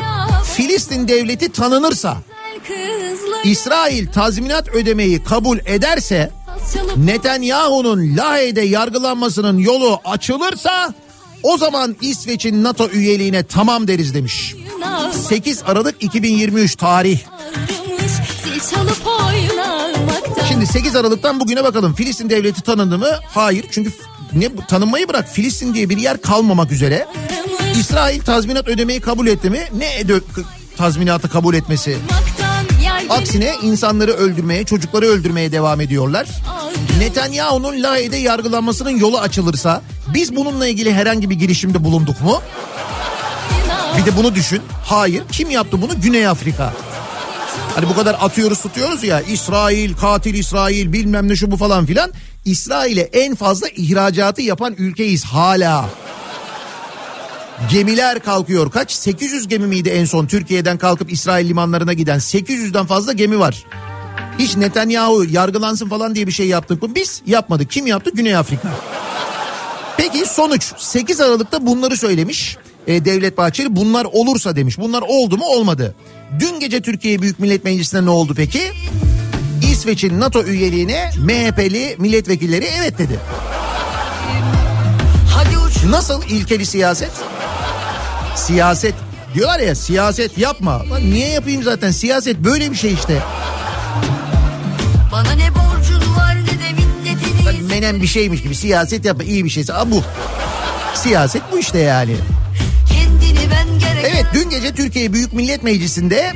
[0.54, 2.16] Filistin devleti tanınırsa
[3.44, 6.30] İsrail tazminat ödemeyi kabul ederse
[6.96, 10.94] Netanyahu'nun Lahey'de yargılanmasının yolu açılırsa
[11.42, 14.54] o zaman İsveç'in NATO üyeliğine tamam deriz demiş.
[14.74, 15.12] oynar.
[15.12, 17.20] 8 Aralık 2023 tarih.
[20.48, 21.94] Şimdi 8 Aralık'tan bugüne bakalım.
[21.94, 23.10] Filistin devleti tanındı mı?
[23.34, 23.64] Hayır.
[23.70, 23.92] Çünkü
[24.34, 27.06] ne tanınmayı bırak Filistin diye bir yer kalmamak üzere.
[27.80, 29.60] İsrail tazminat ödemeyi kabul etti mi?
[29.76, 30.20] Ne öde-
[30.76, 31.96] tazminatı kabul etmesi?
[33.10, 36.26] Aksine insanları öldürmeye, çocukları öldürmeye devam ediyorlar.
[36.98, 39.82] Netanyahu'nun Lahey'de yargılanmasının yolu açılırsa
[40.14, 42.42] biz bununla ilgili herhangi bir girişimde bulunduk mu?
[43.98, 44.62] Bir de bunu düşün.
[44.84, 45.22] Hayır.
[45.32, 46.00] Kim yaptı bunu?
[46.00, 46.72] Güney Afrika.
[47.74, 52.12] Hani bu kadar atıyoruz tutuyoruz ya İsrail, katil İsrail bilmem ne şu bu falan filan.
[52.44, 55.90] İsrail'e en fazla ihracatı yapan ülkeyiz hala.
[57.70, 58.70] Gemiler kalkıyor.
[58.70, 58.92] Kaç?
[58.92, 62.18] 800 gemi miydi en son Türkiye'den kalkıp İsrail limanlarına giden?
[62.18, 63.64] 800'den fazla gemi var.
[64.38, 66.94] Hiç Netanyahu yargılansın falan diye bir şey yaptık mı?
[66.94, 67.70] Biz yapmadık.
[67.70, 68.10] Kim yaptı?
[68.14, 68.68] Güney Afrika.
[69.96, 72.56] Peki sonuç 8 Aralık'ta bunları söylemiş
[72.86, 73.76] e, Devlet Bahçeli.
[73.76, 74.78] Bunlar olursa demiş.
[74.78, 75.94] Bunlar oldu mu olmadı.
[76.40, 78.60] Dün gece Türkiye Büyük Millet Meclisi'nde ne oldu peki?
[79.80, 83.18] İsveç'in NATO üyeliğine MHP'li milletvekilleri evet dedi.
[85.90, 87.10] Nasıl ilkeli siyaset?
[88.36, 88.94] Siyaset
[89.34, 90.90] diyorlar ya siyaset yapma.
[90.90, 93.22] Lan niye yapayım zaten siyaset böyle bir şey işte.
[95.12, 99.44] Bana ne borcun var ne de minnetini Lan Menen bir şeymiş gibi siyaset yapma iyi
[99.44, 99.74] bir şeyse.
[99.74, 100.02] Aa, bu.
[100.94, 102.16] Siyaset bu işte yani.
[102.88, 106.32] Kendini ben gerek Evet dün gece Türkiye Büyük Millet Meclisi'nde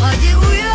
[0.00, 0.71] Hadi uyan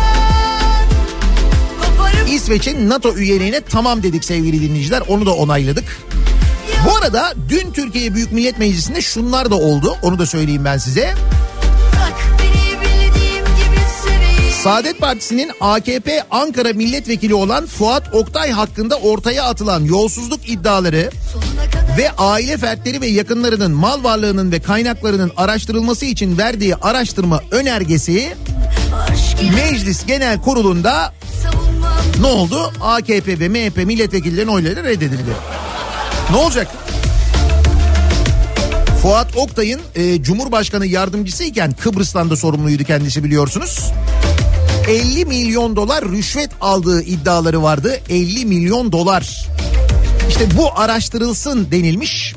[2.34, 5.02] İsveç'in NATO üyeliğine tamam dedik sevgili dinleyiciler.
[5.08, 5.84] Onu da onayladık.
[6.86, 9.96] Bu arada dün Türkiye Büyük Millet Meclisi'nde şunlar da oldu.
[10.02, 11.14] Onu da söyleyeyim ben size.
[14.62, 21.10] Saadet Partisi'nin AKP Ankara milletvekili olan Fuat Oktay hakkında ortaya atılan yolsuzluk iddiaları
[21.98, 28.36] ve aile fertleri ve yakınlarının mal varlığının ve kaynaklarının araştırılması için verdiği araştırma önergesi
[29.54, 31.12] Meclis Genel Kurulu'nda
[32.20, 32.72] ne oldu?
[32.80, 35.30] AKP ve MHP milletvekillerinin oyları reddedildi.
[36.30, 36.68] Ne olacak?
[39.02, 43.92] Fuat Oktay'ın e, Cumhurbaşkanı yardımcısıyken Kıbrıs'tan da sorumluydu kendisi biliyorsunuz.
[44.88, 48.00] 50 milyon dolar rüşvet aldığı iddiaları vardı.
[48.08, 49.48] 50 milyon dolar.
[50.28, 52.34] İşte bu araştırılsın denilmiş.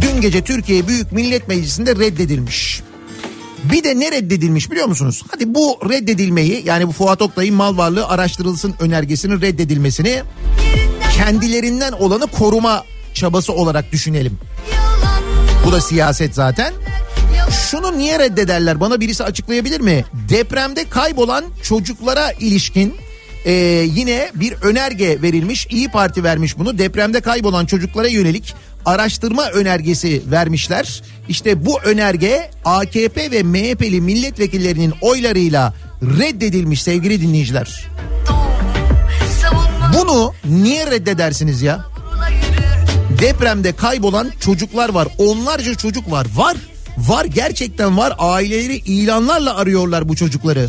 [0.00, 2.82] Dün gece Türkiye Büyük Millet Meclisi'nde reddedilmiş.
[3.72, 5.22] Bir de ne reddedilmiş biliyor musunuz?
[5.30, 10.22] Hadi bu reddedilmeyi yani bu Fuat Oktay'ın mal varlığı araştırılsın önergesinin reddedilmesini
[11.16, 12.84] kendilerinden olanı koruma
[13.14, 14.38] çabası olarak düşünelim.
[15.66, 16.72] Bu da siyaset zaten.
[17.70, 20.04] Şunu niye reddederler bana birisi açıklayabilir mi?
[20.28, 22.94] Depremde kaybolan çocuklara ilişkin
[23.44, 23.52] e,
[23.94, 25.66] yine bir önerge verilmiş.
[25.70, 26.78] İyi Parti vermiş bunu.
[26.78, 28.54] Depremde kaybolan çocuklara yönelik
[28.84, 31.02] araştırma önergesi vermişler.
[31.28, 37.86] İşte bu önerge AKP ve MHP'li milletvekillerinin oylarıyla reddedilmiş sevgili dinleyiciler.
[39.94, 41.94] Bunu niye reddedersiniz ya?
[43.20, 45.08] depremde kaybolan çocuklar var.
[45.18, 46.26] Onlarca çocuk var.
[46.34, 46.56] Var.
[46.98, 48.14] Var gerçekten var.
[48.18, 50.68] Aileleri ilanlarla arıyorlar bu çocukları.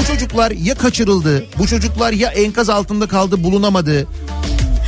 [0.00, 4.06] Bu çocuklar ya kaçırıldı, bu çocuklar ya enkaz altında kaldı bulunamadı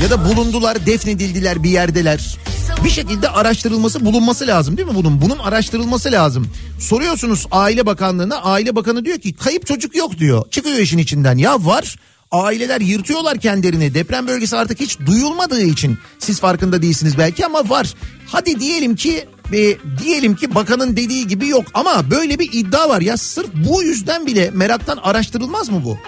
[0.03, 2.37] ya da bulundular defnedildiler bir yerdeler.
[2.85, 5.21] Bir şekilde araştırılması bulunması lazım değil mi bunun?
[5.23, 6.47] Bunun araştırılması lazım.
[6.79, 10.51] Soruyorsunuz Aile Bakanlığı'na Aile Bakanı diyor ki kayıp çocuk yok diyor.
[10.51, 11.97] Çıkıyor işin içinden ya var.
[12.31, 13.95] Aileler yırtıyorlar kendilerini.
[13.95, 17.95] Deprem bölgesi artık hiç duyulmadığı için siz farkında değilsiniz belki ama var.
[18.27, 23.01] Hadi diyelim ki e, diyelim ki bakanın dediği gibi yok ama böyle bir iddia var
[23.01, 25.99] ya sırf bu yüzden bile meraktan araştırılmaz mı bu?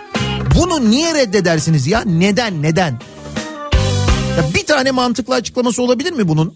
[0.61, 2.01] Bunu niye reddedersiniz ya?
[2.01, 2.63] Neden?
[2.63, 3.01] Neden?
[4.37, 6.55] Ya bir tane mantıklı açıklaması olabilir mi bunun?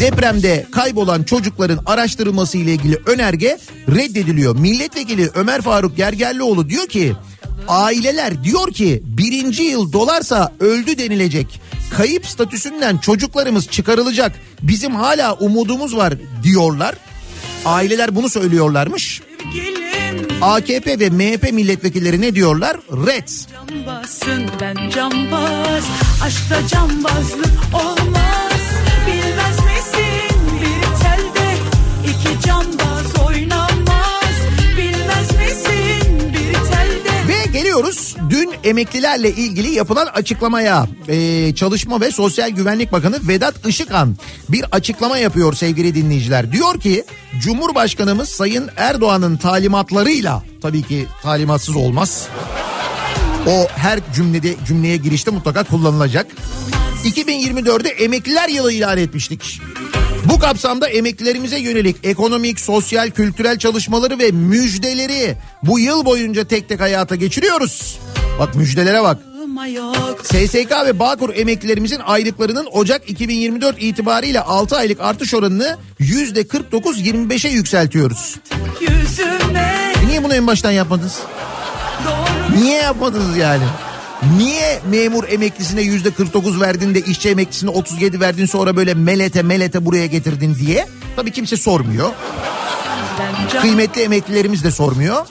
[0.00, 4.56] Depremde kaybolan çocukların araştırılması ile ilgili önerge reddediliyor.
[4.56, 7.12] Milletvekili Ömer Faruk Gergerlioğlu diyor ki
[7.68, 11.60] aileler diyor ki birinci yıl dolarsa öldü denilecek.
[11.90, 14.32] Kayıp statüsünden çocuklarımız çıkarılacak.
[14.62, 16.94] Bizim hala umudumuz var diyorlar.
[17.64, 19.22] Aileler bunu söylüyorlarmış.
[19.42, 19.85] Sevgilim
[20.42, 22.76] AKP ve MHP milletvekilleri ne diyorlar?
[23.06, 23.28] Red.
[23.52, 25.84] cambazsın ben cambaz
[26.22, 28.45] Aşkta cambazlık olmaz
[37.76, 40.86] geliyoruz dün emeklilerle ilgili yapılan açıklamaya.
[41.08, 44.16] Ee, Çalışma ve Sosyal Güvenlik Bakanı Vedat Işıkhan
[44.48, 46.52] bir açıklama yapıyor sevgili dinleyiciler.
[46.52, 47.04] Diyor ki
[47.40, 52.28] Cumhurbaşkanımız Sayın Erdoğan'ın talimatlarıyla tabii ki talimatsız olmaz.
[53.46, 56.26] O her cümlede cümleye girişte mutlaka kullanılacak.
[57.04, 59.60] 2024'de emekliler yılı ilan etmiştik.
[60.28, 66.80] Bu kapsamda emeklilerimize yönelik ekonomik, sosyal, kültürel çalışmaları ve müjdeleri bu yıl boyunca tek tek
[66.80, 67.98] hayata geçiriyoruz.
[68.38, 69.18] Bak müjdelere bak.
[70.22, 78.36] SSK ve Bağkur emeklilerimizin aylıklarının Ocak 2024 itibariyle 6 aylık artış oranını %49-25'e yükseltiyoruz.
[78.80, 81.20] yüzüme niye bunu en baştan yapmadınız?
[82.58, 83.64] Niye yapmadınız yani?
[84.34, 89.84] Niye memur emeklisine yüzde 49 verdin de işçi emeklisine 37 verdin sonra böyle melete melete
[89.86, 90.88] buraya getirdin diye?
[91.16, 92.10] Tabii kimse sormuyor.
[93.60, 95.26] Kıymetli emeklilerimiz de sormuyor.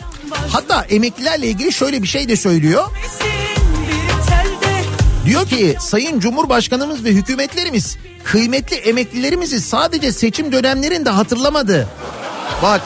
[0.49, 2.83] Hatta emeklilerle ilgili şöyle bir şey de söylüyor.
[5.25, 11.87] Diyor ki Sayın Cumhurbaşkanımız ve hükümetlerimiz kıymetli emeklilerimizi sadece seçim dönemlerinde hatırlamadı.
[12.63, 12.81] Bak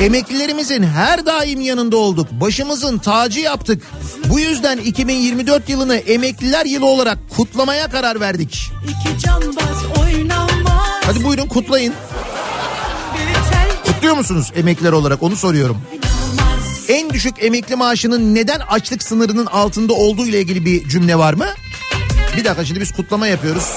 [0.00, 2.28] emeklilerimizin her daim yanında olduk.
[2.30, 3.82] Başımızın tacı yaptık.
[4.30, 8.70] Bu yüzden 2024 yılını emekliler yılı olarak kutlamaya karar verdik.
[11.06, 11.94] Hadi buyurun kutlayın.
[13.86, 15.80] Kutluyor musunuz emekliler olarak onu soruyorum.
[16.88, 21.46] En düşük emekli maaşının neden açlık sınırının altında olduğu ile ilgili bir cümle var mı?
[22.36, 23.70] Bir dakika şimdi biz kutlama yapıyoruz.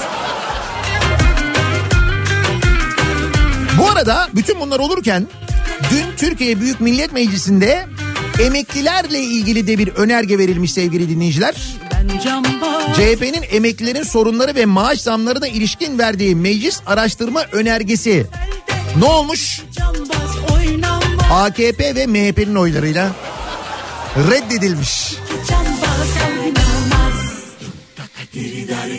[3.78, 5.26] Bu arada bütün bunlar olurken
[5.90, 7.86] dün Türkiye Büyük Millet Meclisi'nde
[8.42, 11.54] emeklilerle ilgili de bir önerge verilmiş sevgili dinleyiciler.
[12.94, 18.26] CHP'nin emeklilerin sorunları ve maaş zamlarına ilişkin verdiği meclis araştırma önergesi
[18.96, 19.62] ne olmuş?
[21.32, 23.10] AKP ve MHP'nin oylarıyla
[24.30, 25.14] reddedilmiş.
[25.48, 25.67] Cambaz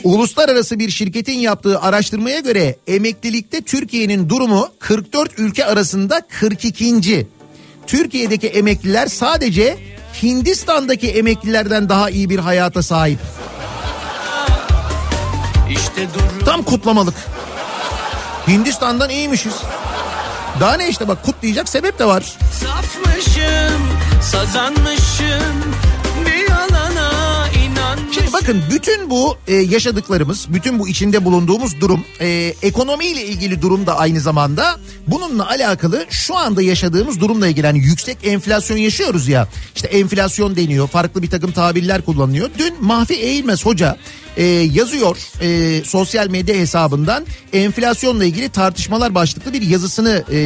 [0.04, 7.28] Uluslararası bir şirketin yaptığı araştırmaya göre emeklilikte Türkiye'nin durumu 44 ülke arasında 42.
[7.88, 9.78] Türkiye'deki emekliler sadece
[10.24, 13.20] Hindistan'daki emeklilerden daha iyi bir hayata sahip.
[15.70, 16.08] İşte
[16.46, 17.16] Tam kutlamalık.
[18.48, 19.54] Hindistan'dan iyiymişiz.
[20.60, 22.38] Daha ne işte bak kutlayacak sebep de var.
[22.62, 23.82] Safmışım,
[24.22, 25.79] sazanmışım
[28.34, 33.98] bakın bütün bu e, yaşadıklarımız, bütün bu içinde bulunduğumuz durum, e, ekonomiyle ilgili durum da
[33.98, 39.48] aynı zamanda bununla alakalı şu anda yaşadığımız durumla ilgili hani yüksek enflasyon yaşıyoruz ya.
[39.76, 42.50] İşte enflasyon deniyor, farklı bir takım tabirler kullanılıyor.
[42.58, 43.98] Dün Mahfi Eğilmez Hoca
[44.38, 50.38] e, yazıyor e, sosyal medya hesabından enflasyonla ilgili tartışmalar başlıklı bir yazısını e,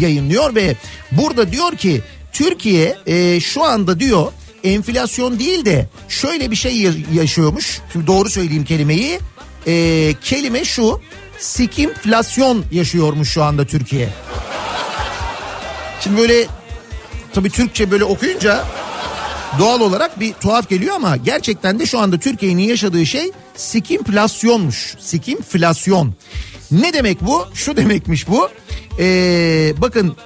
[0.00, 0.76] yayınlıyor ve
[1.12, 4.32] burada diyor ki Türkiye e, şu anda diyor
[4.64, 7.80] enflasyon değil de şöyle bir şey ya- yaşıyormuş.
[7.92, 9.18] Şimdi doğru söyleyeyim kelimeyi.
[9.66, 11.00] Ee, kelime şu.
[11.38, 14.08] Sikimflasyon yaşıyormuş şu anda Türkiye.
[16.00, 16.46] Şimdi böyle
[17.32, 18.64] tabii Türkçe böyle okuyunca
[19.58, 24.94] doğal olarak bir tuhaf geliyor ama gerçekten de şu anda Türkiye'nin yaşadığı şey sikimflasyonmuş.
[25.00, 26.14] Sikimflasyon.
[26.70, 27.46] Ne demek bu?
[27.54, 28.48] Şu demekmiş bu.
[28.98, 30.16] Ee, bakın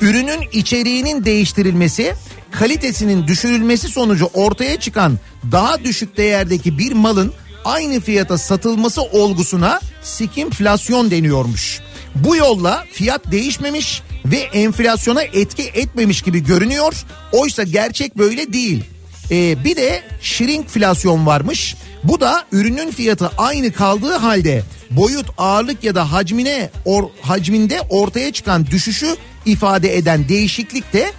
[0.00, 2.14] ürünün içeriğinin değiştirilmesi,
[2.50, 5.18] kalitesinin düşürülmesi sonucu ortaya çıkan
[5.52, 7.32] daha düşük değerdeki bir malın
[7.64, 11.80] aynı fiyata satılması olgusuna sikimflasyon deniyormuş.
[12.14, 17.04] Bu yolla fiyat değişmemiş ve enflasyona etki etmemiş gibi görünüyor.
[17.32, 18.84] Oysa gerçek böyle değil.
[19.30, 21.76] Ee, bir de shrinkflasyon varmış.
[22.04, 28.32] Bu da ürünün fiyatı aynı kaldığı halde boyut, ağırlık ya da hacmine or, hacminde ortaya
[28.32, 29.16] çıkan düşüşü
[29.46, 31.12] ifade eden değişiklik de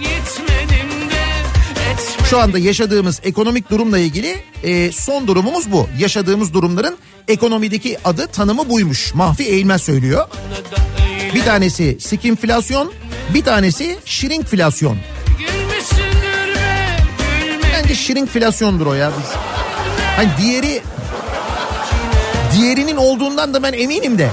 [0.00, 0.88] etmedim
[2.30, 5.88] Şu anda yaşadığımız ekonomik durumla ilgili e, son durumumuz bu.
[5.98, 6.96] Yaşadığımız durumların
[7.28, 9.14] ekonomideki adı tanımı buymuş.
[9.14, 10.28] Mahfi Eğilmez söylüyor.
[11.34, 12.92] Bir tanesi sikimflasyon,
[13.34, 13.98] bir tanesi
[15.38, 15.82] gülme.
[17.72, 19.12] Bence shrinkflasyondur o ya.
[19.18, 19.30] Biz.
[20.16, 20.82] Hani diğeri
[22.56, 24.30] diğerinin olduğundan da ben eminim de.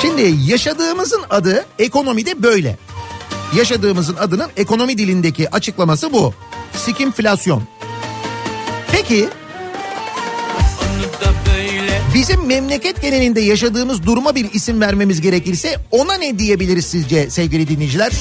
[0.00, 2.76] Şimdi yaşadığımızın adı ekonomide böyle.
[3.56, 6.34] Yaşadığımızın adının ekonomi dilindeki açıklaması bu.
[6.76, 7.62] Sikimflasyon.
[8.92, 9.28] Peki
[12.14, 18.12] bizim memleket genelinde yaşadığımız duruma bir isim vermemiz gerekirse ona ne diyebiliriz sizce sevgili dinleyiciler?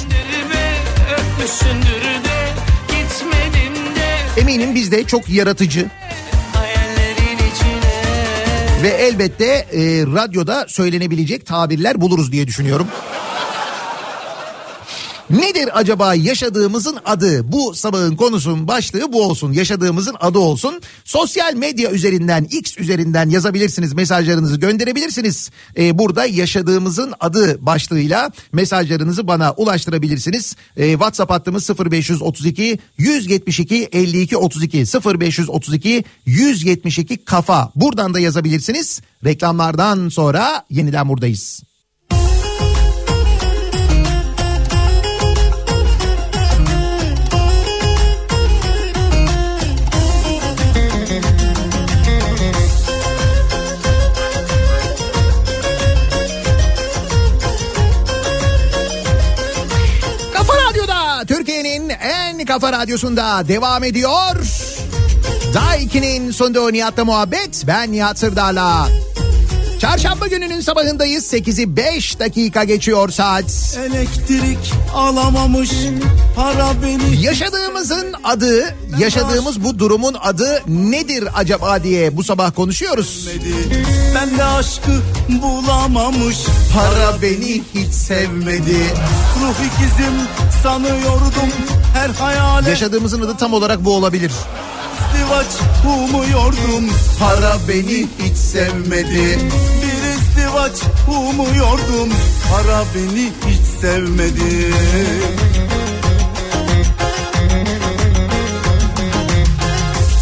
[4.37, 5.85] Eminim biz de çok yaratıcı.
[8.83, 12.87] Ve elbette e, radyoda söylenebilecek tabirler buluruz diye düşünüyorum.
[15.29, 17.51] Nedir acaba yaşadığımızın adı?
[17.51, 19.53] Bu sabahın konusunun başlığı bu olsun.
[19.53, 20.81] Yaşadığımızın adı olsun.
[21.05, 23.93] Sosyal medya üzerinden, X üzerinden yazabilirsiniz.
[23.93, 25.49] Mesajlarınızı gönderebilirsiniz.
[25.77, 30.55] Ee, burada yaşadığımızın adı başlığıyla mesajlarınızı bana ulaştırabilirsiniz.
[30.77, 37.71] Ee, WhatsApp hattımız 0532 172 52 32 0532 172 kafa.
[37.75, 39.01] Buradan da yazabilirsiniz.
[39.25, 41.63] Reklamlardan sonra yeniden buradayız.
[62.45, 64.35] Kafa radyosunda devam ediyor.
[65.53, 67.63] Daiki'nin sunduğu Nihat'la muhabbet.
[67.67, 68.87] Ben Nihat Sırdar'la.
[69.79, 71.33] Çarşamba gününün sabahındayız.
[71.33, 73.77] 8'i 5 dakika geçiyor saat.
[73.85, 75.69] Elektrik alamamış
[76.35, 83.29] para beni Yaşadığımızın adı, yaşadığımız bu durumun adı nedir acaba diye bu sabah konuşuyoruz.
[84.15, 86.37] Ben de aşkı bulamamış
[86.73, 88.77] Para beni hiç sevmedi.
[89.41, 90.13] Ruh ikizim
[90.63, 91.51] sanıyordum
[91.93, 94.31] her hayale Yaşadığımızın adı tam olarak bu olabilir.
[95.15, 95.47] izdivaç
[95.85, 99.39] umuyordum Para beni hiç sevmedi.
[99.81, 100.77] Bir izdivaç
[101.07, 102.09] umuyordum
[102.51, 104.73] Para beni hiç sevmedi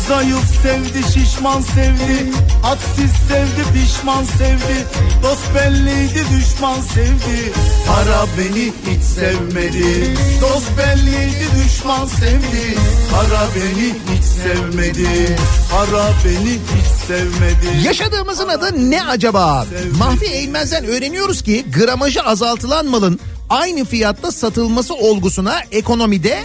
[0.07, 2.31] Zayıf sevdi şişman sevdi.
[2.61, 4.87] Hadsiz sevdi pişman sevdi.
[5.23, 7.53] Dost belliydi düşman sevdi.
[7.87, 10.13] Para beni hiç sevmedi.
[10.41, 12.77] Dost belliydi düşman sevdi.
[13.11, 15.35] Para beni hiç sevmedi.
[15.71, 17.85] Para beni hiç sevmedi.
[17.87, 19.65] Yaşadığımızın adı ne acaba?
[19.97, 26.43] Mahfi Eğilmez'den öğreniyoruz ki gramajı azaltılan malın aynı fiyatta satılması olgusuna ekonomide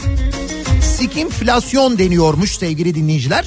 [0.99, 3.47] sikimflasyon deniyormuş sevgili dinleyiciler.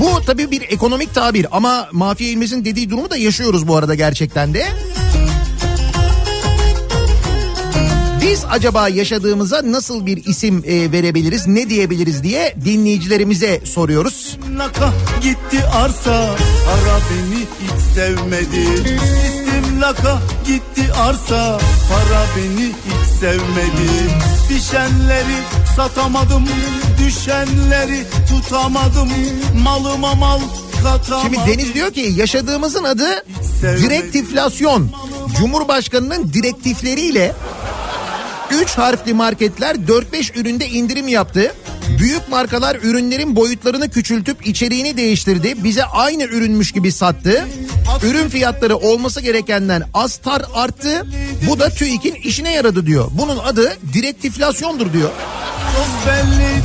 [0.00, 4.54] Bu tabii bir ekonomik tabir ama Mahfiye İlmez'in dediği durumu da yaşıyoruz bu arada gerçekten
[4.54, 4.66] de.
[8.22, 14.38] Biz acaba yaşadığımıza nasıl bir isim e, verebiliriz, ne diyebiliriz diye dinleyicilerimize soruyoruz.
[14.56, 14.92] Naka
[15.22, 16.14] gitti arsa
[16.72, 18.92] Ara beni hiç sevmedi
[19.82, 23.90] İstimlaka gitti arsa Para beni hiç sevmedi
[24.48, 25.36] Düşenleri
[25.76, 26.48] satamadım
[26.98, 29.08] Düşenleri tutamadım
[29.62, 30.40] Malıma mal
[30.82, 33.24] katamadım Şimdi Deniz diyor ki yaşadığımızın adı
[33.62, 34.90] direktiflasyon.
[35.38, 37.34] Cumhurbaşkanının direktifleriyle
[38.62, 41.54] 3 harfli marketler 4-5 üründe indirim yaptı.
[42.02, 45.64] Büyük markalar ürünlerin boyutlarını küçültüp içeriğini değiştirdi.
[45.64, 47.48] Bize aynı ürünmüş gibi sattı.
[48.02, 51.06] Ürün fiyatları olması gerekenden az tar arttı.
[51.48, 53.10] Bu da TÜİK'in işine yaradı diyor.
[53.10, 55.10] Bunun adı direktiflasyondur diyor.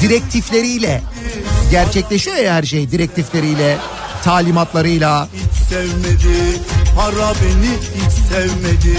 [0.01, 1.01] Direktifleriyle
[1.71, 3.77] gerçekleşiyor ya her şey direktifleriyle,
[4.23, 5.27] talimatlarıyla.
[5.33, 6.59] hiç sevmedi
[6.95, 8.97] Para beni hiç sevmedi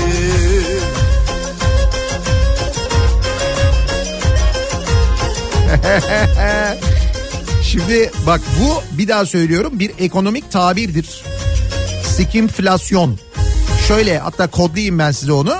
[7.62, 11.22] Şimdi bak bu bir daha söylüyorum bir ekonomik tabirdir.
[12.16, 13.18] Sikimflasyon.
[13.88, 15.54] Şöyle hatta kodlayayım ben size onu.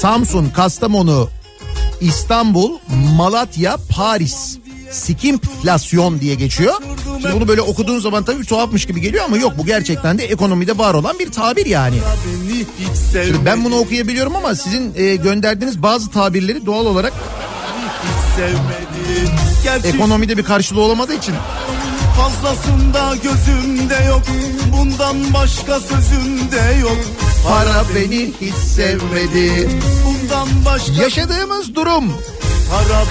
[0.00, 1.28] Samsun, Kastamonu,
[2.00, 2.78] İstanbul,
[3.16, 4.58] Malatya, Paris.
[4.90, 6.74] Sikimflasyon diye geçiyor.
[7.22, 10.78] Şimdi bunu böyle okuduğun zaman tabii tuhafmış gibi geliyor ama yok bu gerçekten de ekonomide
[10.78, 11.96] var olan bir tabir yani.
[13.12, 17.12] Şimdi ben bunu okuyabiliyorum ama sizin e, gönderdiğiniz bazı tabirleri doğal olarak
[18.48, 19.30] hiç sevmedi
[19.62, 21.34] Gerçi ekonomide bir karşılığı olamadığı için
[22.16, 24.22] Fazlasında gözümde yok
[24.72, 26.98] Bundan başka sözümde yok
[27.48, 29.68] para beni hiç sevmedi.
[30.04, 32.04] Bundan başka Yaşadığımız durum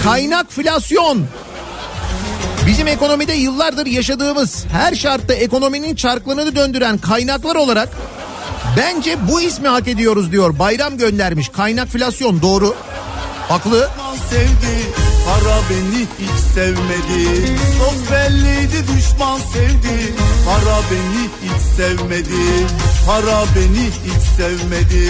[0.04, 1.26] kaynakflasyon.
[2.68, 7.90] Bizim ekonomide yıllardır yaşadığımız her şartta ekonominin çarklarını döndüren kaynaklar olarak
[8.78, 10.60] bence bu ismi hak ediyoruz diyor.
[10.60, 11.50] Bayram göndermiş.
[11.50, 12.76] Kaynakflasyon doğru.
[13.50, 13.90] Haklı.
[14.30, 17.48] sevdi Para beni hiç sevmedi
[17.78, 20.14] Çok belliydi düşman sevdi
[20.46, 22.68] Para beni hiç sevmedi
[23.08, 25.10] Para beni hiç sevmedi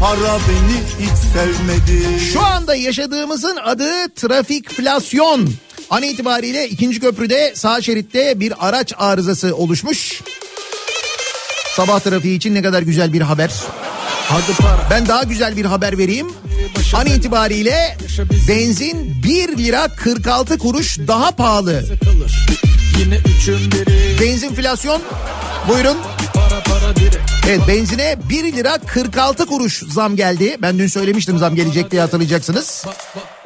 [0.00, 5.48] Para beni hiç sevmedi Şu anda yaşadığımızın adı trafikflasyon.
[5.90, 10.22] An itibariyle ikinci köprüde sağ şeritte bir araç arızası oluşmuş.
[11.76, 13.50] Sabah trafiği için ne kadar güzel bir haber.
[14.90, 16.26] Ben daha güzel bir haber vereyim.
[16.94, 17.96] An itibariyle
[18.48, 21.84] benzin 1 lira 46 kuruş daha pahalı.
[22.92, 25.02] Biri Benzinflasyon
[25.68, 25.96] buyurun.
[27.48, 30.56] Evet benzine 1 lira 46 kuruş zam geldi.
[30.62, 32.84] Ben dün söylemiştim zam gelecek diye hatırlayacaksınız.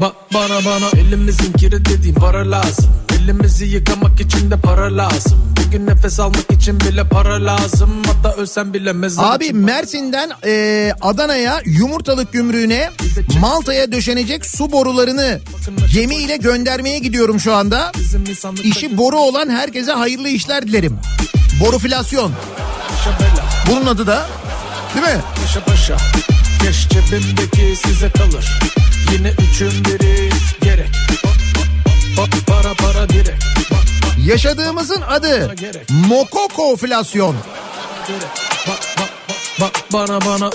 [0.00, 2.90] Bak bana bana elimizin kiri dediğim para lazım
[3.24, 8.74] Elimizi yıkamak için de para lazım Bugün nefes almak için bile para lazım Hatta ölsem
[8.74, 12.90] bile mezar Abi Mersin'den e, Adana'ya yumurtalık gümrüğüne
[13.40, 15.40] Malta'ya döşenecek su borularını
[15.92, 17.92] gemiyle göndermeye gidiyorum şu anda.
[18.62, 20.98] İşi boru olan herkese hayırlı işler dilerim.
[21.60, 22.32] Boruflasyon.
[23.70, 24.26] Bunun adı da
[24.94, 25.22] değil mi?
[25.42, 25.96] Paşa paşa
[26.62, 28.60] Keş cebimdeki size kalır
[29.12, 30.30] Yine üçün biri
[30.62, 30.90] gerek
[32.16, 33.44] Para para direkt
[34.26, 35.54] Yaşadığımızın adı
[36.08, 37.36] Mokokoflasyon.
[38.08, 40.50] direkt Bak bak bak bak bana bana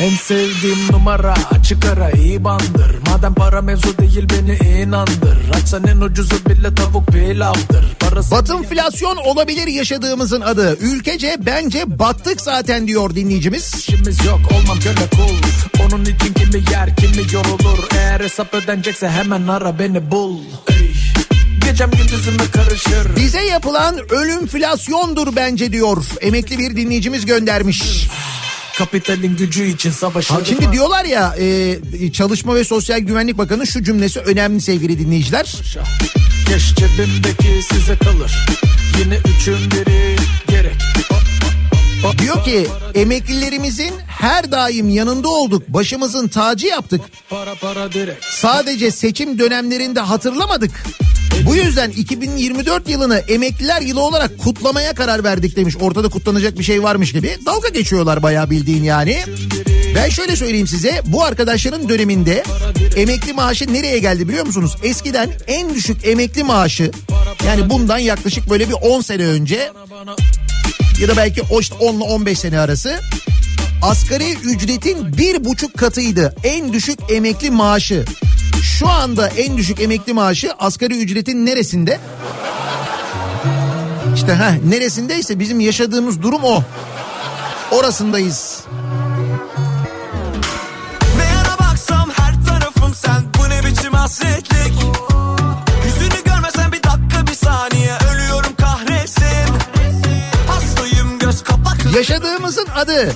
[0.00, 6.00] en sevdiğim numara açık ara iyi bandır Madem para mevzu değil beni inandır Açsan en
[6.00, 10.76] ucuzu bile tavuk pilavdır Parası Batınflasyon olabilir yaşadığımızın adı.
[10.80, 13.74] Ülkece bence battık zaten diyor dinleyicimiz.
[13.74, 15.36] işimiz yok olmam köle kul
[15.84, 20.38] Onun için kimi yer kimi yorulur Eğer hesap ödenecekse hemen ara beni bul
[20.70, 20.92] Ey,
[21.66, 26.04] Gecem gündüzüme karışır Bize yapılan ölümflasyondur bence diyor.
[26.20, 28.08] Emekli bir dinleyicimiz göndermiş.
[28.80, 34.20] Kapitalin gücü için savaşır Şimdi diyorlar ya e, Çalışma ve Sosyal Güvenlik Bakanı şu cümlesi
[34.20, 35.54] önemli sevgili dinleyiciler.
[36.48, 38.46] Keş cebimdeki size kalır
[38.98, 40.16] Yine üçün biri
[40.48, 40.76] gerek
[42.18, 45.62] Diyor ki emeklilerimizin her daim yanında olduk.
[45.68, 47.00] Başımızın tacı yaptık.
[48.30, 50.84] Sadece seçim dönemlerinde hatırlamadık.
[51.46, 55.76] Bu yüzden 2024 yılını emekliler yılı olarak kutlamaya karar verdik demiş.
[55.80, 57.38] Ortada kutlanacak bir şey varmış gibi.
[57.46, 59.24] Dalga geçiyorlar bayağı bildiğin yani.
[59.94, 62.42] Ben şöyle söyleyeyim size bu arkadaşların döneminde
[62.96, 64.76] emekli maaşı nereye geldi biliyor musunuz?
[64.82, 66.90] Eskiden en düşük emekli maaşı
[67.46, 69.72] yani bundan yaklaşık böyle bir 10 sene önce
[71.00, 73.00] ya da belki o işte 10 ile 15 sene arası
[73.82, 78.04] asgari ücretin bir buçuk katıydı en düşük emekli maaşı.
[78.62, 82.00] Şu anda en düşük emekli maaşı asgari ücretin neresinde?
[84.14, 86.62] İşte ha neresindeyse bizim yaşadığımız durum o.
[87.70, 88.64] Orasındayız.
[91.60, 92.10] Baksam
[92.94, 94.72] sen Bu ne biçim hasretlik
[95.84, 99.54] Yüzünü görmesen bir dakika bir saniye Ölüyorum kahretsin
[100.46, 103.14] Hastayım göz kapak Yaşadığımızın adı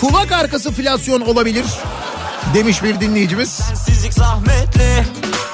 [0.00, 1.64] kulak arkası filasyon olabilir
[2.54, 3.60] demiş bir dinleyicimiz.
[4.06, 5.04] Sensizlik zahmetli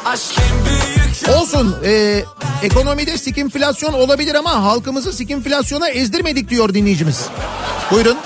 [0.04, 2.24] Aşk en büyük Olsun e,
[2.62, 7.26] ekonomide sikimflasyon olabilir ama halkımızı sikimflasyona ezdirmedik diyor dinleyicimiz.
[7.90, 8.16] Buyurun.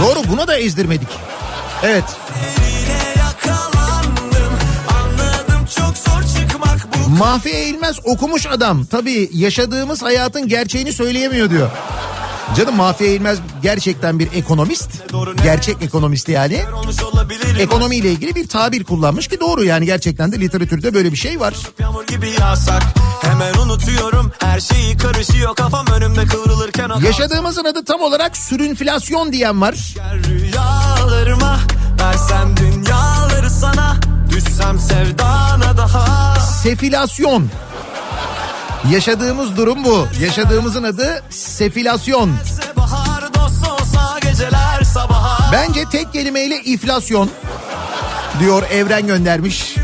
[0.00, 1.08] Doğru buna da ezdirmedik.
[1.82, 2.04] Evet.
[7.18, 8.84] Mahfi Eğilmez okumuş adam.
[8.84, 11.70] Tabii yaşadığımız hayatın gerçeğini söyleyemiyor diyor.
[12.54, 14.90] Canım Mahfi Eğilmez gerçekten bir ekonomist.
[15.42, 16.62] Gerçek ekonomist yani.
[17.58, 21.54] Ekonomiyle ilgili bir tabir kullanmış ki doğru yani gerçekten de literatürde böyle bir şey var.
[27.04, 29.94] Yaşadığımızın adı tam olarak sürünflasyon diyen var.
[30.28, 31.58] Rüyalarıma
[32.00, 33.96] Versem dünyaları sana
[34.30, 37.48] Düşsem sevdana daha Sefilasyon.
[38.92, 40.08] Yaşadığımız durum bu.
[40.20, 42.30] Yaşadığımızın adı sefilasyon.
[45.52, 47.30] Bence tek kelimeyle iflasyon
[48.40, 49.74] diyor Evren göndermiş.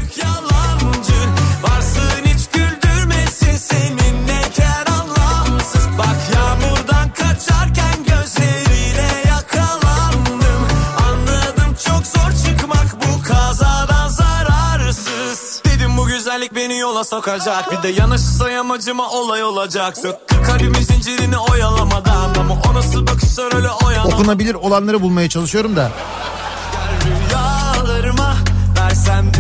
[16.43, 22.59] Güzellik beni yola sokacak Bir de yanışsa yamacıma olay olacak Sıkkı kalbimin zincirini oyalamadan Ama
[22.70, 25.90] o nasıl bakışlar öyle oyalan Okunabilir olanları bulmaya çalışıyorum da.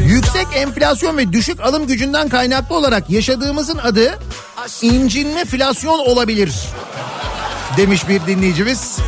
[0.06, 4.18] Yüksek enflasyon ve düşük alım gücünden kaynaklı olarak yaşadığımızın adı
[4.82, 6.54] incinme flasyon olabilir.
[7.76, 8.98] Demiş bir dinleyicimiz.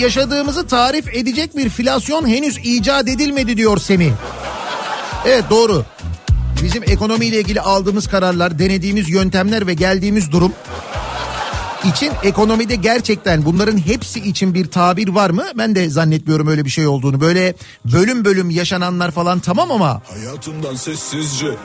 [0.00, 4.12] Yaşadığımızı tarif edecek bir flasyon henüz icat edilmedi diyor Semih.
[5.26, 5.84] Evet doğru.
[6.62, 10.52] Bizim ekonomiyle ilgili aldığımız kararlar, denediğimiz yöntemler ve geldiğimiz durum
[11.84, 15.44] için ekonomide gerçekten bunların hepsi için bir tabir var mı?
[15.58, 17.20] Ben de zannetmiyorum öyle bir şey olduğunu.
[17.20, 21.56] Böyle bölüm bölüm yaşananlar falan tamam ama Hayatımdan sessizce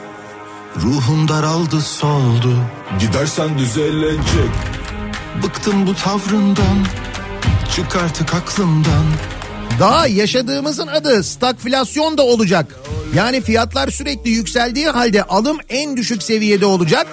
[0.84, 2.56] Ruhum daraldı soldu
[3.00, 4.50] Gidersen düzelecek
[5.44, 6.78] Bıktım bu tavrından
[7.74, 9.06] Çık artık aklımdan
[9.80, 12.76] Daha yaşadığımızın adı stagflasyon da olacak.
[13.16, 17.08] Yani fiyatlar sürekli yükseldiği halde alım en düşük seviyede olacak.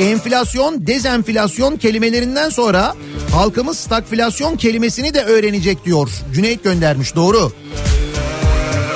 [0.00, 2.94] Enflasyon, dezenflasyon kelimelerinden sonra
[3.32, 6.08] halkımız stagflasyon kelimesini de öğrenecek diyor.
[6.34, 7.52] Cüneyt göndermiş doğru.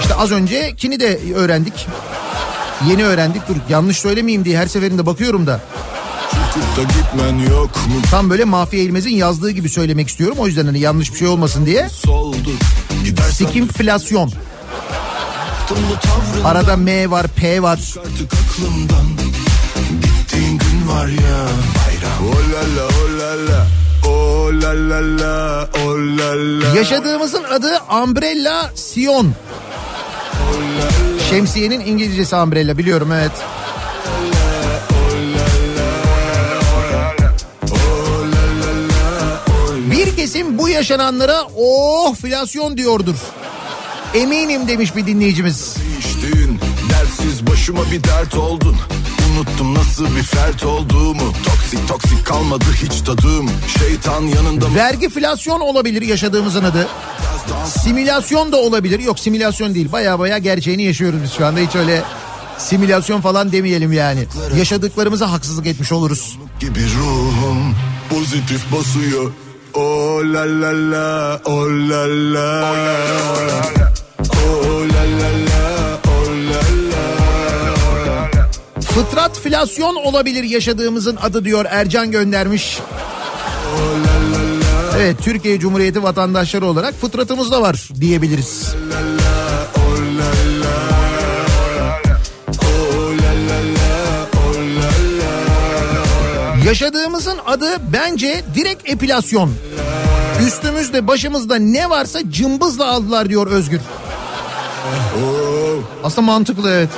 [0.01, 1.87] İşte az öncekini de öğrendik.
[2.91, 5.61] Yeni öğrendik dur yanlış söylemeyeyim diye her seferinde bakıyorum da.
[6.53, 7.95] Da gitmen yok mu?
[8.11, 10.37] Tam böyle Mahfi Eğilmez'in yazdığı gibi söylemek istiyorum.
[10.41, 11.89] O yüzden hani yanlış bir şey olmasın diye.
[11.89, 12.51] Soldu
[13.33, 14.31] Sikimflasyon.
[16.45, 17.79] Arada M var, P var.
[17.79, 19.07] Artık aklımdan
[20.03, 21.47] Gittiğin gün var ya
[21.87, 23.67] Bayram Oh la la oh la la
[24.09, 27.71] Oh la la la Oh la la Yaşadığımızın adı
[28.05, 29.33] Umbrella Sion.
[31.31, 33.33] Şemsiyenin İngilizcesi umbrella biliyorum evet.
[40.73, 43.17] Yaşananlara oh filasyon diyordur.
[44.15, 45.77] Eminim demiş bir dinleyicimiz.
[45.77, 46.61] Değiştin
[46.91, 48.77] Dertsiz başıma bir dert oldun
[49.31, 56.03] Unuttum nasıl bir fert olduğumu Toksik toksik kalmadı hiç tadım Şeytan yanında Vergi filasyon olabilir
[56.03, 56.89] yaşadığımızın adı.
[57.67, 59.01] Simülasyon da olabilir.
[59.01, 59.93] Yok simülasyon değil.
[59.93, 61.61] Baya baya gerçeğini yaşıyoruz biz şu anda.
[61.61, 62.03] Hiç öyle
[62.59, 64.27] simülasyon falan demeyelim yani.
[64.59, 66.39] Yaşadıklarımıza haksızlık etmiş oluruz.
[66.61, 67.75] gibi ruhum
[68.11, 69.33] Pozitif basıyor
[69.75, 72.49] Oh la la la Oh la la
[74.21, 75.63] Oh la la la la
[76.07, 76.61] Oh la
[76.91, 78.51] la
[78.81, 82.79] Fıtrat filasyon olabilir yaşadığımızın adı diyor Ercan göndermiş.
[84.97, 88.75] Evet Türkiye Cumhuriyeti vatandaşları olarak fıtratımız da var diyebiliriz.
[96.73, 99.55] Yaşadığımızın adı bence direkt epilasyon.
[100.47, 103.81] Üstümüzde başımızda ne varsa cımbızla aldılar diyor Özgür.
[105.17, 106.89] Oh Aslında mantıklı evet.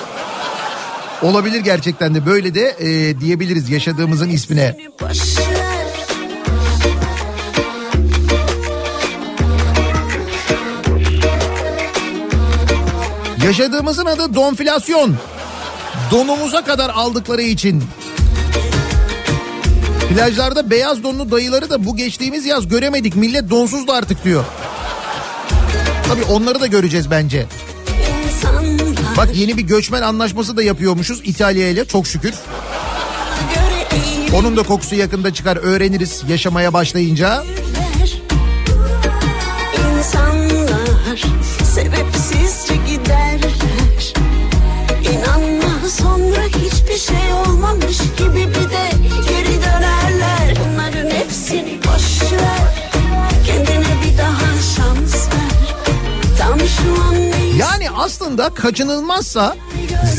[1.23, 4.77] Olabilir gerçekten de böyle de e, diyebiliriz yaşadığımızın ismine.
[13.45, 15.17] Yaşadığımızın adı donflasyon.
[16.11, 17.85] Donumuza kadar aldıkları için.
[20.09, 23.17] Plajlarda beyaz donlu dayıları da bu geçtiğimiz yaz göremedik.
[23.17, 24.45] Millet donsuzdu artık diyor.
[26.09, 27.47] Tabii onları da göreceğiz bence.
[29.17, 32.35] Bak yeni bir göçmen anlaşması da yapıyormuşuz İtalya ile çok şükür.
[34.35, 37.45] Onun da kokusu yakında çıkar öğreniriz yaşamaya başlayınca.
[39.99, 41.23] İnsanlar
[58.35, 59.57] aslında kaçınılmazsa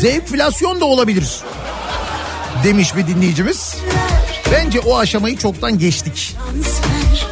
[0.01, 1.39] zevkflasyon da olabilir.
[2.63, 3.75] Demiş bir dinleyicimiz.
[4.51, 6.15] Bence o aşamayı çoktan geçtik.
[6.15, 7.27] şans ver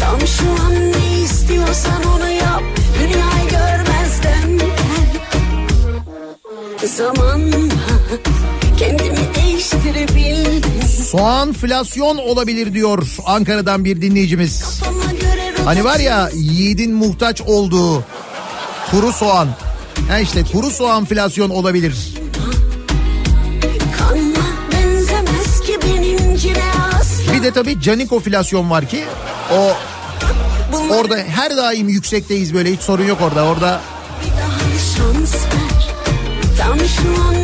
[0.00, 2.62] Tam şu an ne istiyorsan onu yap
[2.98, 5.18] Dünyayı görmezden gel
[6.88, 7.56] Zamanla
[8.78, 14.82] kendimi değiştirebildim Soğanflasyon olabilir diyor Ankara'dan bir dinleyicimiz.
[15.64, 18.04] Hani var ya yiğidin muhtaç olduğu
[18.90, 19.48] kuru soğan.
[20.08, 21.94] Ha işte kuru soğanflasyon olabilir.
[27.32, 29.04] Bir de tabii canikoflasyon var ki
[29.52, 29.72] o
[30.94, 33.44] orada her daim yüksekteyiz böyle hiç sorun yok orada.
[33.44, 33.80] Orada
[34.24, 34.58] Bir daha
[34.96, 35.94] şans ver
[36.58, 37.43] Tam şu an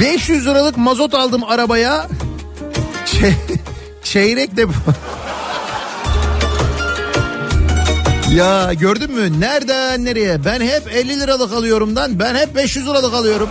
[0.00, 2.06] 500 liralık mazot aldım arabaya.
[3.06, 3.34] Ç-
[4.02, 4.66] çeyrek de
[8.34, 9.40] Ya gördün mü?
[9.40, 10.44] Nereden nereye?
[10.44, 13.48] Ben hep 50 liralık alıyorumdan ben hep 500 liralık alıyorum.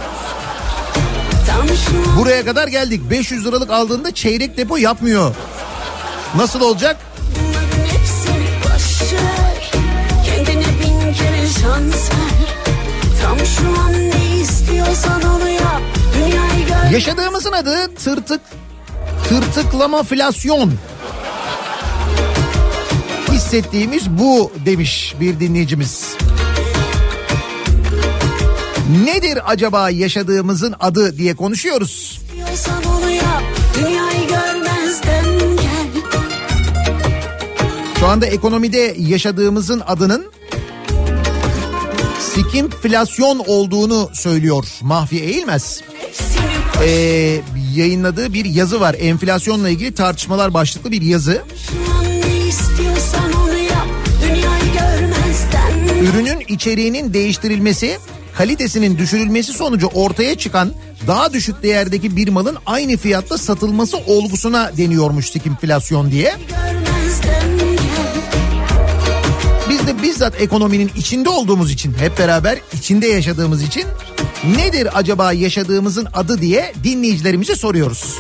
[2.17, 3.01] Buraya kadar geldik.
[3.09, 5.36] 500 liralık aldığında çeyrek depo yapmıyor.
[6.36, 6.97] Nasıl olacak?
[10.26, 12.22] Kendine bin kere şans ver
[16.94, 18.42] Yaşadığımızın adı tırtık
[19.30, 20.74] tırtıklamaflasyon.
[23.32, 26.16] Hissettiğimiz bu demiş bir dinleyicimiz.
[29.06, 32.22] Nedir acaba yaşadığımızın adı diye konuşuyoruz.
[38.00, 40.26] Şu anda ekonomide yaşadığımızın adının
[42.36, 45.82] skimflasyon olduğunu söylüyor Mahfi Eğilmez.
[46.84, 47.42] Ee,
[47.76, 48.96] yayınladığı bir yazı var.
[49.00, 51.42] Enflasyonla ilgili tartışmalar başlıklı bir yazı.
[56.02, 57.98] ürünün içeriğinin değiştirilmesi,
[58.38, 60.74] kalitesinin düşürülmesi sonucu ortaya çıkan
[61.08, 66.24] daha düşük değerdeki bir malın aynı fiyatta satılması olgusuna deniyormuş skimflasyon diye.
[66.50, 66.72] görmezden
[69.84, 73.84] Biz de bizzat ekonominin içinde olduğumuz için hep beraber içinde yaşadığımız için
[74.56, 78.20] nedir acaba yaşadığımızın adı diye dinleyicilerimize soruyoruz.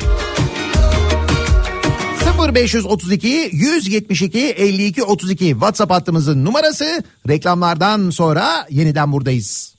[2.53, 9.72] 0532 172 52 32 WhatsApp hattımızın numarası reklamlardan sonra yeniden buradayız.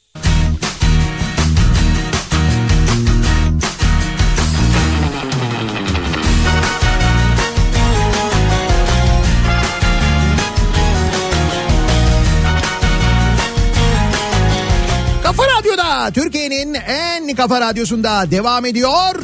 [16.45, 19.14] Türkiye'nin en kafa radyosunda devam ediyor.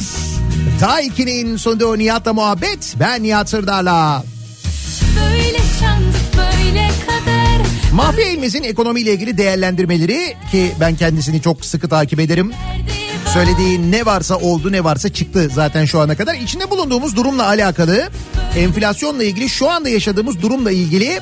[0.80, 4.24] Daiki'nin sunduğu Nihat'la muhabbet ben Nihat Sırdar'la.
[5.16, 12.20] Böyle şans böyle kader Mahfi Elmiz'in ekonomiyle ilgili değerlendirmeleri ki ben kendisini çok sıkı takip
[12.20, 12.52] ederim.
[13.32, 16.34] Söylediği ne varsa oldu ne varsa çıktı zaten şu ana kadar.
[16.34, 18.08] İçinde bulunduğumuz durumla alakalı
[18.56, 21.20] enflasyonla ilgili şu anda yaşadığımız durumla ilgili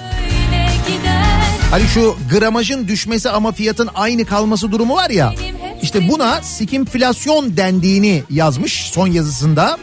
[1.70, 5.34] hani şu gramajın düşmesi ama fiyatın aynı kalması durumu var ya.
[5.82, 9.78] İşte buna skimflasyon dendiğini yazmış son yazısında.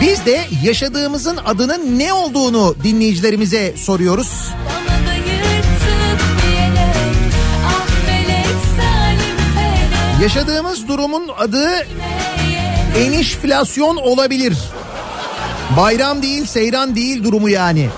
[0.00, 4.48] Biz de yaşadığımızın adının ne olduğunu dinleyicilerimize soruyoruz.
[7.66, 7.86] Ah
[10.22, 11.86] Yaşadığımız durumun adı
[12.98, 14.58] enişflasyon olabilir.
[15.76, 17.88] Bayram değil, seyran değil durumu yani.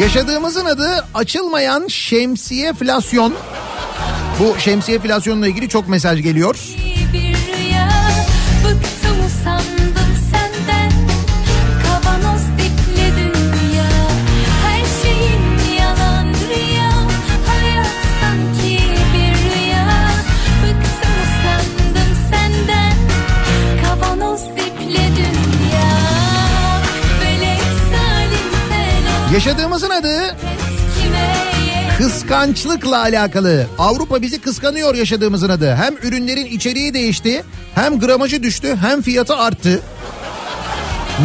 [0.00, 3.34] Yaşadığımızın adı açılmayan şemsiyeflasyon.
[4.40, 6.56] Bu şemsiyeflasyonla ilgili çok mesaj geliyor.
[29.44, 30.36] Yaşadığımızın adı
[31.98, 33.66] kıskançlıkla alakalı.
[33.78, 35.74] Avrupa bizi kıskanıyor yaşadığımızın adı.
[35.74, 39.80] Hem ürünlerin içeriği değişti, hem gramajı düştü, hem fiyatı arttı.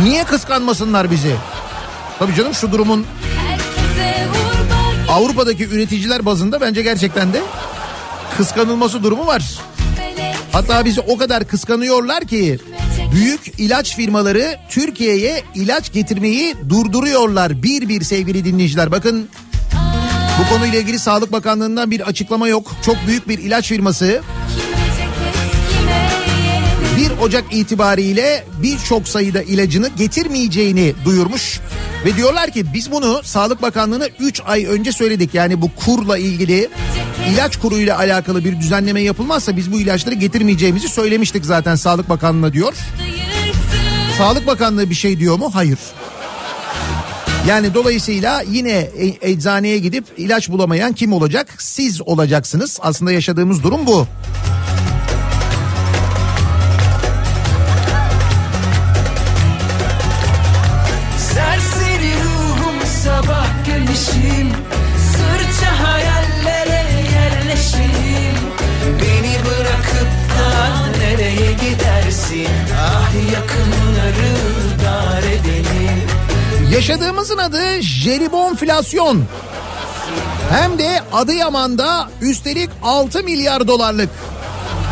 [0.04, 1.36] Niye kıskanmasınlar bizi?
[2.20, 3.06] Tabii canım şu durumun
[5.10, 7.42] Avrupa'daki üreticiler bazında bence gerçekten de
[8.38, 9.60] kıskanılması durumu var.
[10.52, 12.60] Hatta bizi o kadar kıskanıyorlar ki
[13.12, 17.64] büyük ilaç firmaları Türkiye'ye ilaç getirmeyi durduruyorlar.
[17.64, 19.30] Bir bir sevgili dinleyiciler bakın
[20.40, 22.72] bu konuyla ilgili Sağlık Bakanlığı'ndan bir açıklama yok.
[22.86, 24.22] Çok büyük bir ilaç firması
[27.22, 31.60] Ocak itibariyle birçok sayıda ilacını getirmeyeceğini duyurmuş.
[32.06, 35.34] Ve diyorlar ki biz bunu Sağlık Bakanlığı'na 3 ay önce söyledik.
[35.34, 36.70] Yani bu kurla ilgili
[37.34, 42.74] ilaç kuruyla alakalı bir düzenleme yapılmazsa biz bu ilaçları getirmeyeceğimizi söylemiştik zaten Sağlık Bakanlığı'na diyor.
[44.18, 45.52] Sağlık Bakanlığı bir şey diyor mu?
[45.54, 45.80] Hayır.
[47.48, 51.48] Yani dolayısıyla yine e- eczaneye gidip ilaç bulamayan kim olacak?
[51.58, 52.80] Siz olacaksınız.
[52.82, 54.08] Aslında yaşadığımız durum bu.
[76.90, 79.24] Yaşadığımızın adı jelibonflasyon.
[80.50, 84.10] Hem de Adıyaman'da üstelik 6 milyar dolarlık.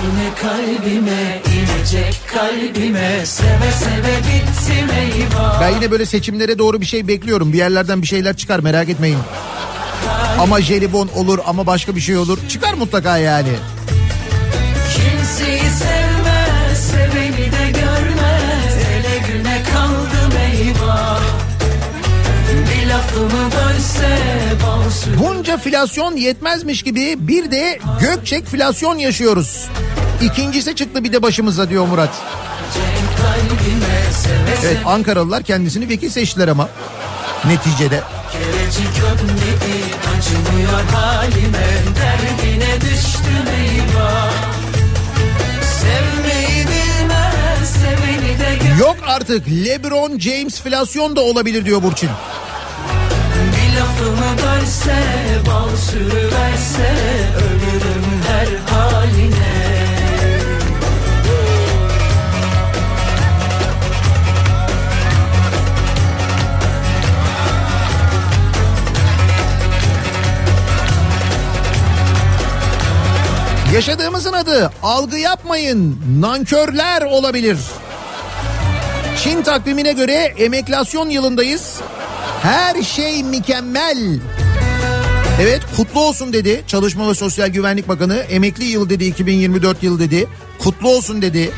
[0.04, 7.08] Yine kalbime inecek kalbime Seve seve bittim eyvah Ben yine böyle seçimlere doğru bir şey
[7.08, 7.54] bekliyorum.
[7.54, 9.20] Bir yerlerden bir şeyler çıkar merak etmeyin.
[10.40, 12.38] Ama jelibon olur ama başka bir şey olur.
[12.50, 13.52] Çıkar mutlaka yani.
[14.96, 15.67] Kimseyi
[25.48, 29.68] Bunca filasyon yetmezmiş gibi bir de gökçekflasyon yaşıyoruz.
[30.22, 32.10] İkincisi çıktı bir de başımıza diyor Murat.
[34.66, 36.70] Evet Ankaralılar kendisini vekil seçtiler ama
[37.46, 38.04] neticede.
[48.80, 52.10] Yok artık LeBron James filasyon da olabilir diyor Burçin.
[53.80, 54.96] Lafımı bölse
[55.48, 56.96] bal sürüverse
[57.36, 59.58] Ölürüm her haline
[73.74, 77.58] Yaşadığımızın adı algı yapmayın nankörler olabilir.
[79.24, 81.82] Çin takvimine göre emeklasyon yılındayız.
[82.42, 84.20] Her şey mükemmel.
[85.42, 88.16] Evet kutlu olsun dedi Çalışma ve Sosyal Güvenlik Bakanı.
[88.16, 90.28] Emekli yıl dedi 2024 yıl dedi.
[90.60, 91.52] Kutlu olsun dedi.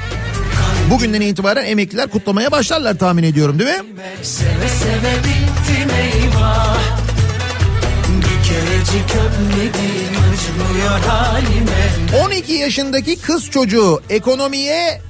[0.90, 3.84] Bugünden itibaren emekliler kutlamaya başlarlar tahmin ediyorum değil mi?
[4.24, 6.78] Seve seve bittim eyvah
[8.08, 15.02] Bir kerecik öpmedim acımıyor halime 12 yaşındaki kız çocuğu ekonomiye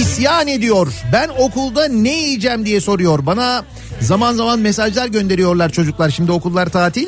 [0.00, 0.88] isyan ediyor.
[1.12, 3.26] Ben okulda ne yiyeceğim diye soruyor.
[3.26, 3.64] Bana
[4.00, 6.10] zaman zaman mesajlar gönderiyorlar çocuklar.
[6.10, 7.06] Şimdi okullar tatil.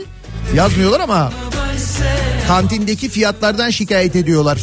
[0.55, 1.32] Yazmıyorlar ama
[2.49, 4.59] kantindeki fiyatlardan şikayet ediyorlar.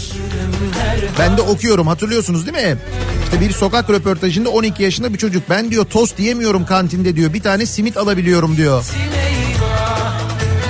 [1.19, 2.78] Ben de okuyorum hatırlıyorsunuz değil mi?
[3.23, 7.34] İşte bir sokak röportajında 12 yaşında bir çocuk ben diyor tost yiyemiyorum kantinde diyor.
[7.34, 8.86] Bir tane simit alabiliyorum diyor.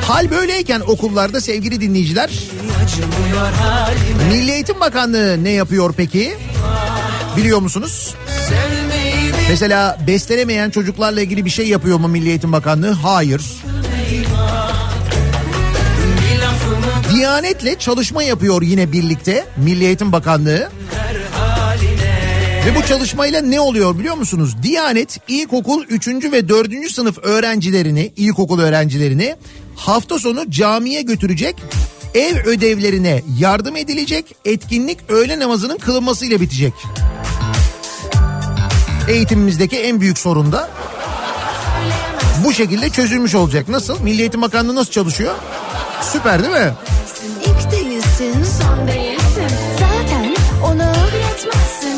[0.07, 2.29] Hal böyleyken okullarda sevgili dinleyiciler
[4.31, 6.37] Milli Eğitim Bakanlığı ne yapıyor peki?
[7.37, 8.15] Biliyor musunuz?
[8.49, 8.74] Sevmeyi
[9.49, 12.91] Mesela beslenemeyen çocuklarla ilgili bir şey yapıyor mu Milli Eğitim Bakanlığı?
[12.91, 13.41] Hayır.
[17.13, 20.69] Diyanetle çalışma yapıyor yine birlikte Milli Eğitim Bakanlığı.
[22.65, 24.55] Ve bu çalışmayla ne oluyor biliyor musunuz?
[24.63, 26.07] Diyanet ilkokul 3.
[26.07, 26.91] ve 4.
[26.91, 29.35] sınıf öğrencilerini, ilkokul öğrencilerini
[29.75, 31.55] hafta sonu camiye götürecek.
[32.13, 34.35] Ev ödevlerine yardım edilecek.
[34.45, 36.73] Etkinlik öğle namazının kılınmasıyla bitecek.
[39.09, 40.69] Eğitimimizdeki en büyük sorun da
[42.45, 43.69] bu şekilde çözülmüş olacak.
[43.69, 44.01] Nasıl?
[44.01, 45.35] Milli Eğitim Bakanlığı nasıl çalışıyor?
[46.01, 46.73] Süper değil mi?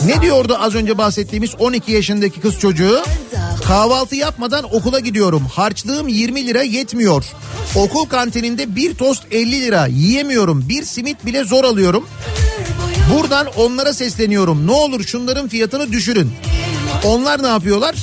[0.06, 3.04] Ne diyordu az önce bahsettiğimiz 12 yaşındaki kız çocuğu?
[3.68, 5.44] Kahvaltı yapmadan okula gidiyorum.
[5.54, 7.26] Harçlığım 20 lira yetmiyor.
[7.76, 10.70] Okul kantininde bir tost 50 lira yiyemiyorum.
[10.70, 12.08] Bir simit bile zor alıyorum.
[13.16, 14.68] Buradan onlara sesleniyorum.
[14.68, 16.32] Ne olur şunların fiyatını düşürün.
[17.04, 17.96] Onlar ne yapıyorlar?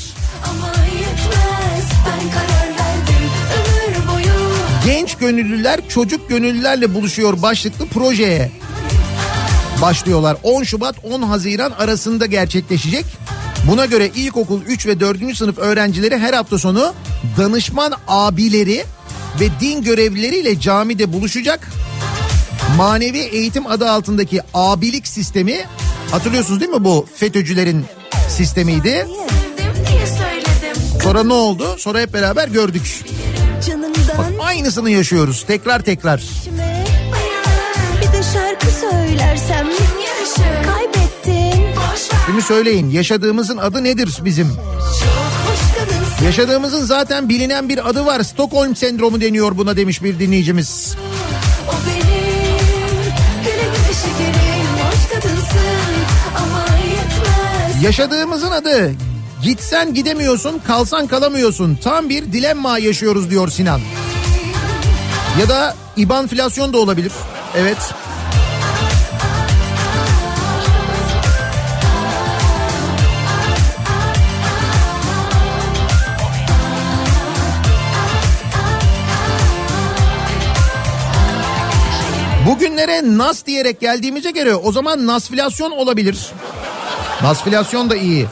[4.87, 8.53] Genç gönüllüler çocuk gönüllülerle buluşuyor başlıklı projeye
[9.83, 10.37] başlıyorlar.
[10.43, 13.05] 10 Şubat 10 Haziran arasında gerçekleşecek.
[13.71, 15.37] Buna göre ilkokul 3 ve 4.
[15.37, 16.95] sınıf öğrencileri her hafta sonu
[17.39, 18.85] danışman abileri
[19.41, 21.69] ve din görevlileriyle camide buluşacak.
[22.77, 25.65] Manevi eğitim adı altındaki abilik sistemi
[26.11, 27.85] hatırlıyorsunuz değil mi bu FETÖ'cülerin
[28.29, 29.07] sistemiydi.
[31.03, 31.77] Sonra ne oldu?
[31.79, 33.05] Sonra hep beraber gördük.
[33.66, 36.22] Canımdan Aynısını yaşıyoruz tekrar tekrar.
[38.03, 39.68] Bir de şarkı söylersem
[40.66, 41.64] Kaybettin
[42.27, 44.57] Şimdi söyleyin yaşadığımızın adı nedir bizim?
[46.25, 48.22] Yaşadığımızın zaten bilinen bir adı var.
[48.22, 50.97] Stockholm sendromu deniyor buna demiş bir dinleyicimiz.
[57.83, 58.93] Yaşadığımızın adı
[59.43, 61.79] gitsen gidemiyorsun kalsan kalamıyorsun.
[61.83, 63.81] Tam bir dilemma yaşıyoruz diyor Sinan.
[65.41, 67.12] Ya da ibanflasyon da olabilir.
[67.57, 67.95] Evet.
[82.47, 86.33] Bugünlere nas diyerek geldiğimize göre o zaman nasfilasyon olabilir.
[87.25, 88.27] Nasfilasyon da iyi.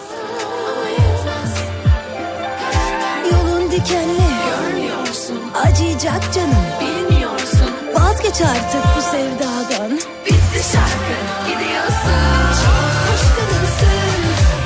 [3.33, 4.29] Yolun dikenli.
[4.47, 5.37] Görmüyorsun.
[5.65, 6.65] Acıyacak canım.
[6.81, 7.71] Bilmiyorsun.
[7.95, 9.91] Vazgeç artık bu sevdadan.
[10.27, 11.15] Bitti şarkı.
[11.47, 12.23] Gidiyorsun.
[12.63, 14.23] Çok hoş kadınsın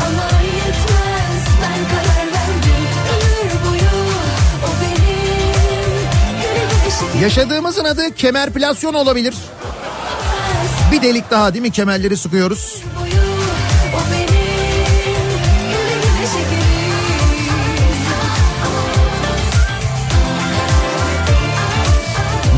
[0.07, 1.45] Ama yetmez.
[1.63, 2.87] Ben karar verdim.
[3.13, 3.91] Ömür boyu
[4.65, 5.37] O benim.
[6.43, 9.35] Güle güle şekerim Yaşadığımızın adı kemerplasyon olabilir.
[10.93, 11.71] Bir delik daha değil mi?
[11.71, 12.83] Kemerleri sıkıyoruz.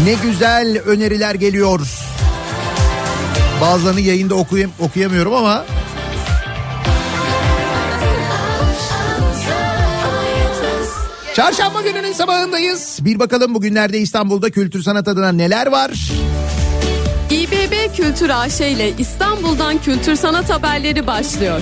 [0.05, 1.81] Ne güzel öneriler geliyor.
[3.61, 5.65] Bazılarını yayında okuyam okuyamıyorum ama
[11.35, 12.99] Çarşamba gününün sabahındayız.
[13.01, 15.91] Bir bakalım bugünlerde İstanbul'da kültür sanat adına neler var?
[17.31, 21.61] İBB Kültür AŞ ile İstanbul'dan kültür sanat haberleri başlıyor.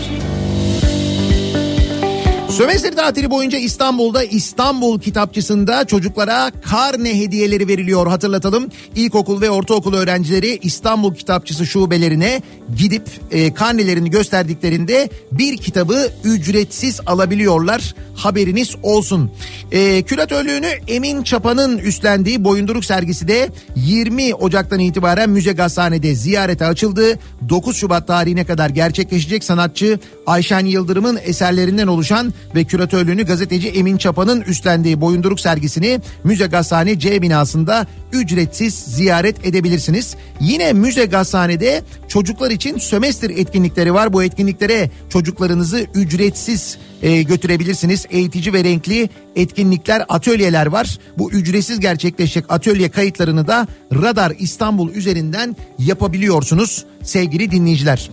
[2.56, 8.68] Sömestr tatili boyunca İstanbul'da İstanbul Kitapçısı'nda çocuklara karne hediyeleri veriliyor hatırlatalım.
[8.94, 12.42] İlkokul ve ortaokul öğrencileri İstanbul Kitapçısı şubelerine
[12.76, 17.94] gidip e, karnelerini gösterdiklerinde bir kitabı ücretsiz alabiliyorlar.
[18.14, 19.30] Haberiniz olsun.
[19.72, 27.18] E, küratörlüğünü Emin Çapa'nın üstlendiği Boyunduruk sergisi de 20 Ocak'tan itibaren Müze Gazhane'de ziyarete açıldı.
[27.48, 34.40] 9 Şubat tarihine kadar gerçekleşecek sanatçı Ayşen Yıldırım'ın eserlerinden oluşan ve küratörlüğünü gazeteci Emin Çapa'nın
[34.40, 40.16] üstlendiği Boyunduruk sergisini Müze Gazhane C binasında ücretsiz ziyaret edebilirsiniz.
[40.40, 44.12] Yine Müze Gazhane'de çocuklar için sömestr etkinlikleri var.
[44.12, 48.06] Bu etkinliklere çocuklarınızı ücretsiz e, götürebilirsiniz.
[48.10, 50.98] Eğitici ve renkli etkinlikler, atölyeler var.
[51.18, 58.10] Bu ücretsiz gerçekleşecek atölye kayıtlarını da Radar İstanbul üzerinden yapabiliyorsunuz sevgili dinleyiciler.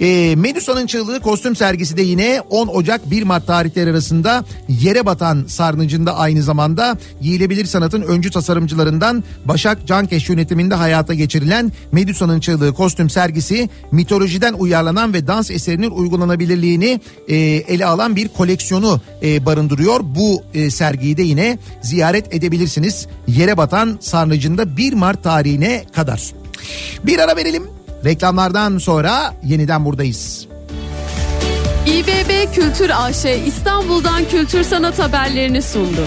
[0.00, 5.44] E, Medusa'nın çığlığı kostüm sergisi de yine 10 Ocak 1 Mart tarihleri arasında yere batan
[5.46, 13.10] sarnıcında aynı zamanda giyilebilir sanatın öncü tasarımcılarından Başak Cankeş yönetiminde hayata geçirilen Medusa'nın çığlığı kostüm
[13.10, 20.00] sergisi mitolojiden uyarlanan ve dans eserinin uygulanabilirliğini e, ele alan bir koleksiyonu e, barındırıyor.
[20.02, 23.06] Bu e, sergiyi de yine ziyaret edebilirsiniz.
[23.26, 26.32] Yere batan sarnıcında 1 Mart tarihine kadar.
[27.04, 27.79] Bir ara verelim.
[28.04, 30.46] Reklamlardan sonra yeniden buradayız.
[31.86, 36.06] İBB Kültür AŞ İstanbul'dan kültür sanat haberlerini sundu.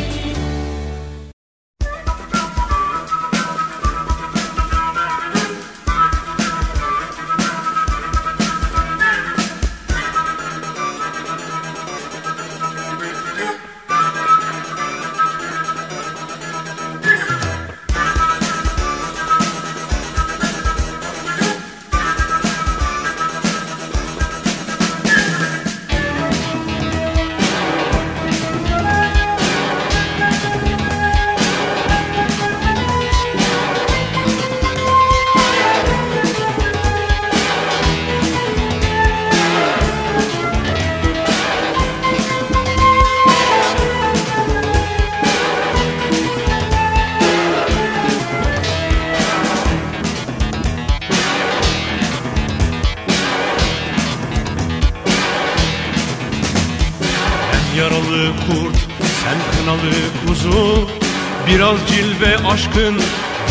[62.53, 63.01] Aşkın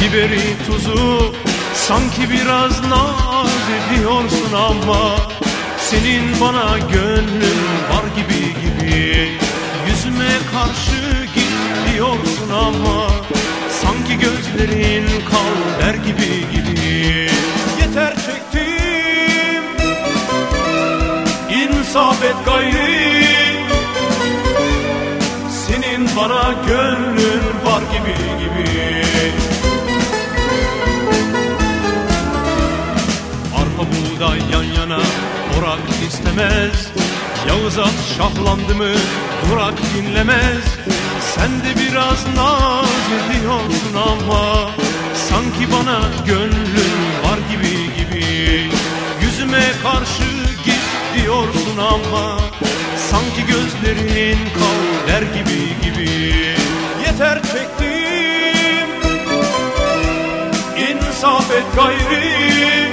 [0.01, 1.02] biberi tuzu
[37.77, 38.95] Yağız at şahlandı mı?
[39.51, 40.65] Durak dinlemez.
[41.21, 42.87] Sen de biraz naz
[43.17, 44.71] ediyorsun ama
[45.15, 46.95] Sanki bana gönlün
[47.25, 48.71] var gibi gibi.
[49.23, 50.23] Yüzüme karşı
[50.65, 50.83] git
[51.15, 52.39] diyorsun ama
[53.11, 56.11] Sanki gözlerin kal der gibi gibi.
[57.07, 58.89] Yeter çektim
[60.77, 62.93] İnsaf et gayri.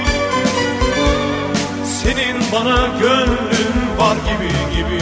[2.02, 5.00] Senin bana gönlün var gibi gibi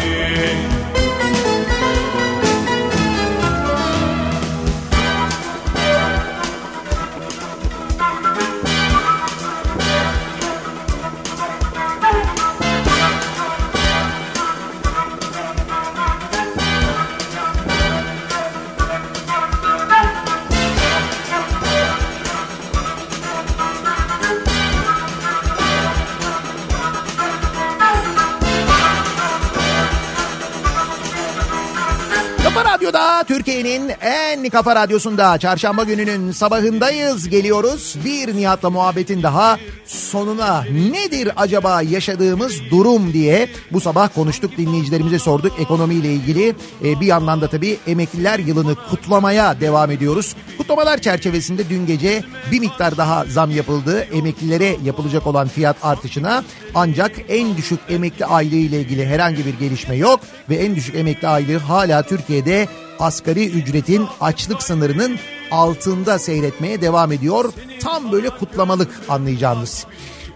[33.79, 37.97] Türkiye'nin en kafa radyosunda çarşamba gününün sabahındayız geliyoruz.
[38.05, 45.61] Bir Nihat'la muhabbetin daha sonuna nedir acaba yaşadığımız durum diye bu sabah konuştuk dinleyicilerimize sorduk
[45.61, 46.55] ekonomiyle ilgili.
[46.85, 50.35] Ee, bir yandan da tabii emekliler yılını kutlamaya devam ediyoruz.
[50.59, 52.23] Kutlamalar çerçevesinde dün gece
[52.53, 54.07] bir miktar daha zam yapıldı.
[54.13, 56.45] Emeklilere yapılacak olan fiyat artışına
[56.75, 61.29] ancak en düşük emekli aylığı ile ilgili herhangi bir gelişme yok ve en düşük emekli
[61.29, 62.69] aylığı hala Türkiye'de
[62.99, 65.19] asgari ücretin açlık sınırının
[65.51, 67.53] altında seyretmeye devam ediyor.
[67.81, 69.87] Tam böyle kutlamalık anlayacağınız.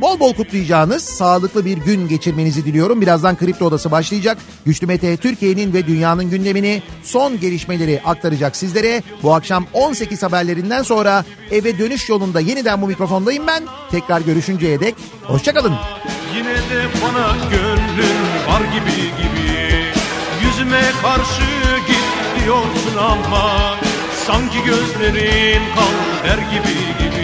[0.00, 3.00] Bol bol kutlayacağınız sağlıklı bir gün geçirmenizi diliyorum.
[3.00, 4.38] Birazdan Kripto Odası başlayacak.
[4.66, 9.02] Güçlü Mete Türkiye'nin ve dünyanın gündemini son gelişmeleri aktaracak sizlere.
[9.22, 13.62] Bu akşam 18 haberlerinden sonra eve dönüş yolunda yeniden bu mikrofondayım ben.
[13.90, 15.74] Tekrar görüşünceye dek hoşçakalın.
[16.36, 18.18] Yine de bana gönlün
[18.48, 19.52] var gibi gibi
[20.44, 21.61] Yüzüme karşı
[22.42, 23.76] git diyorsun ama
[24.26, 27.21] Sanki gözlerin kal der gibi gibi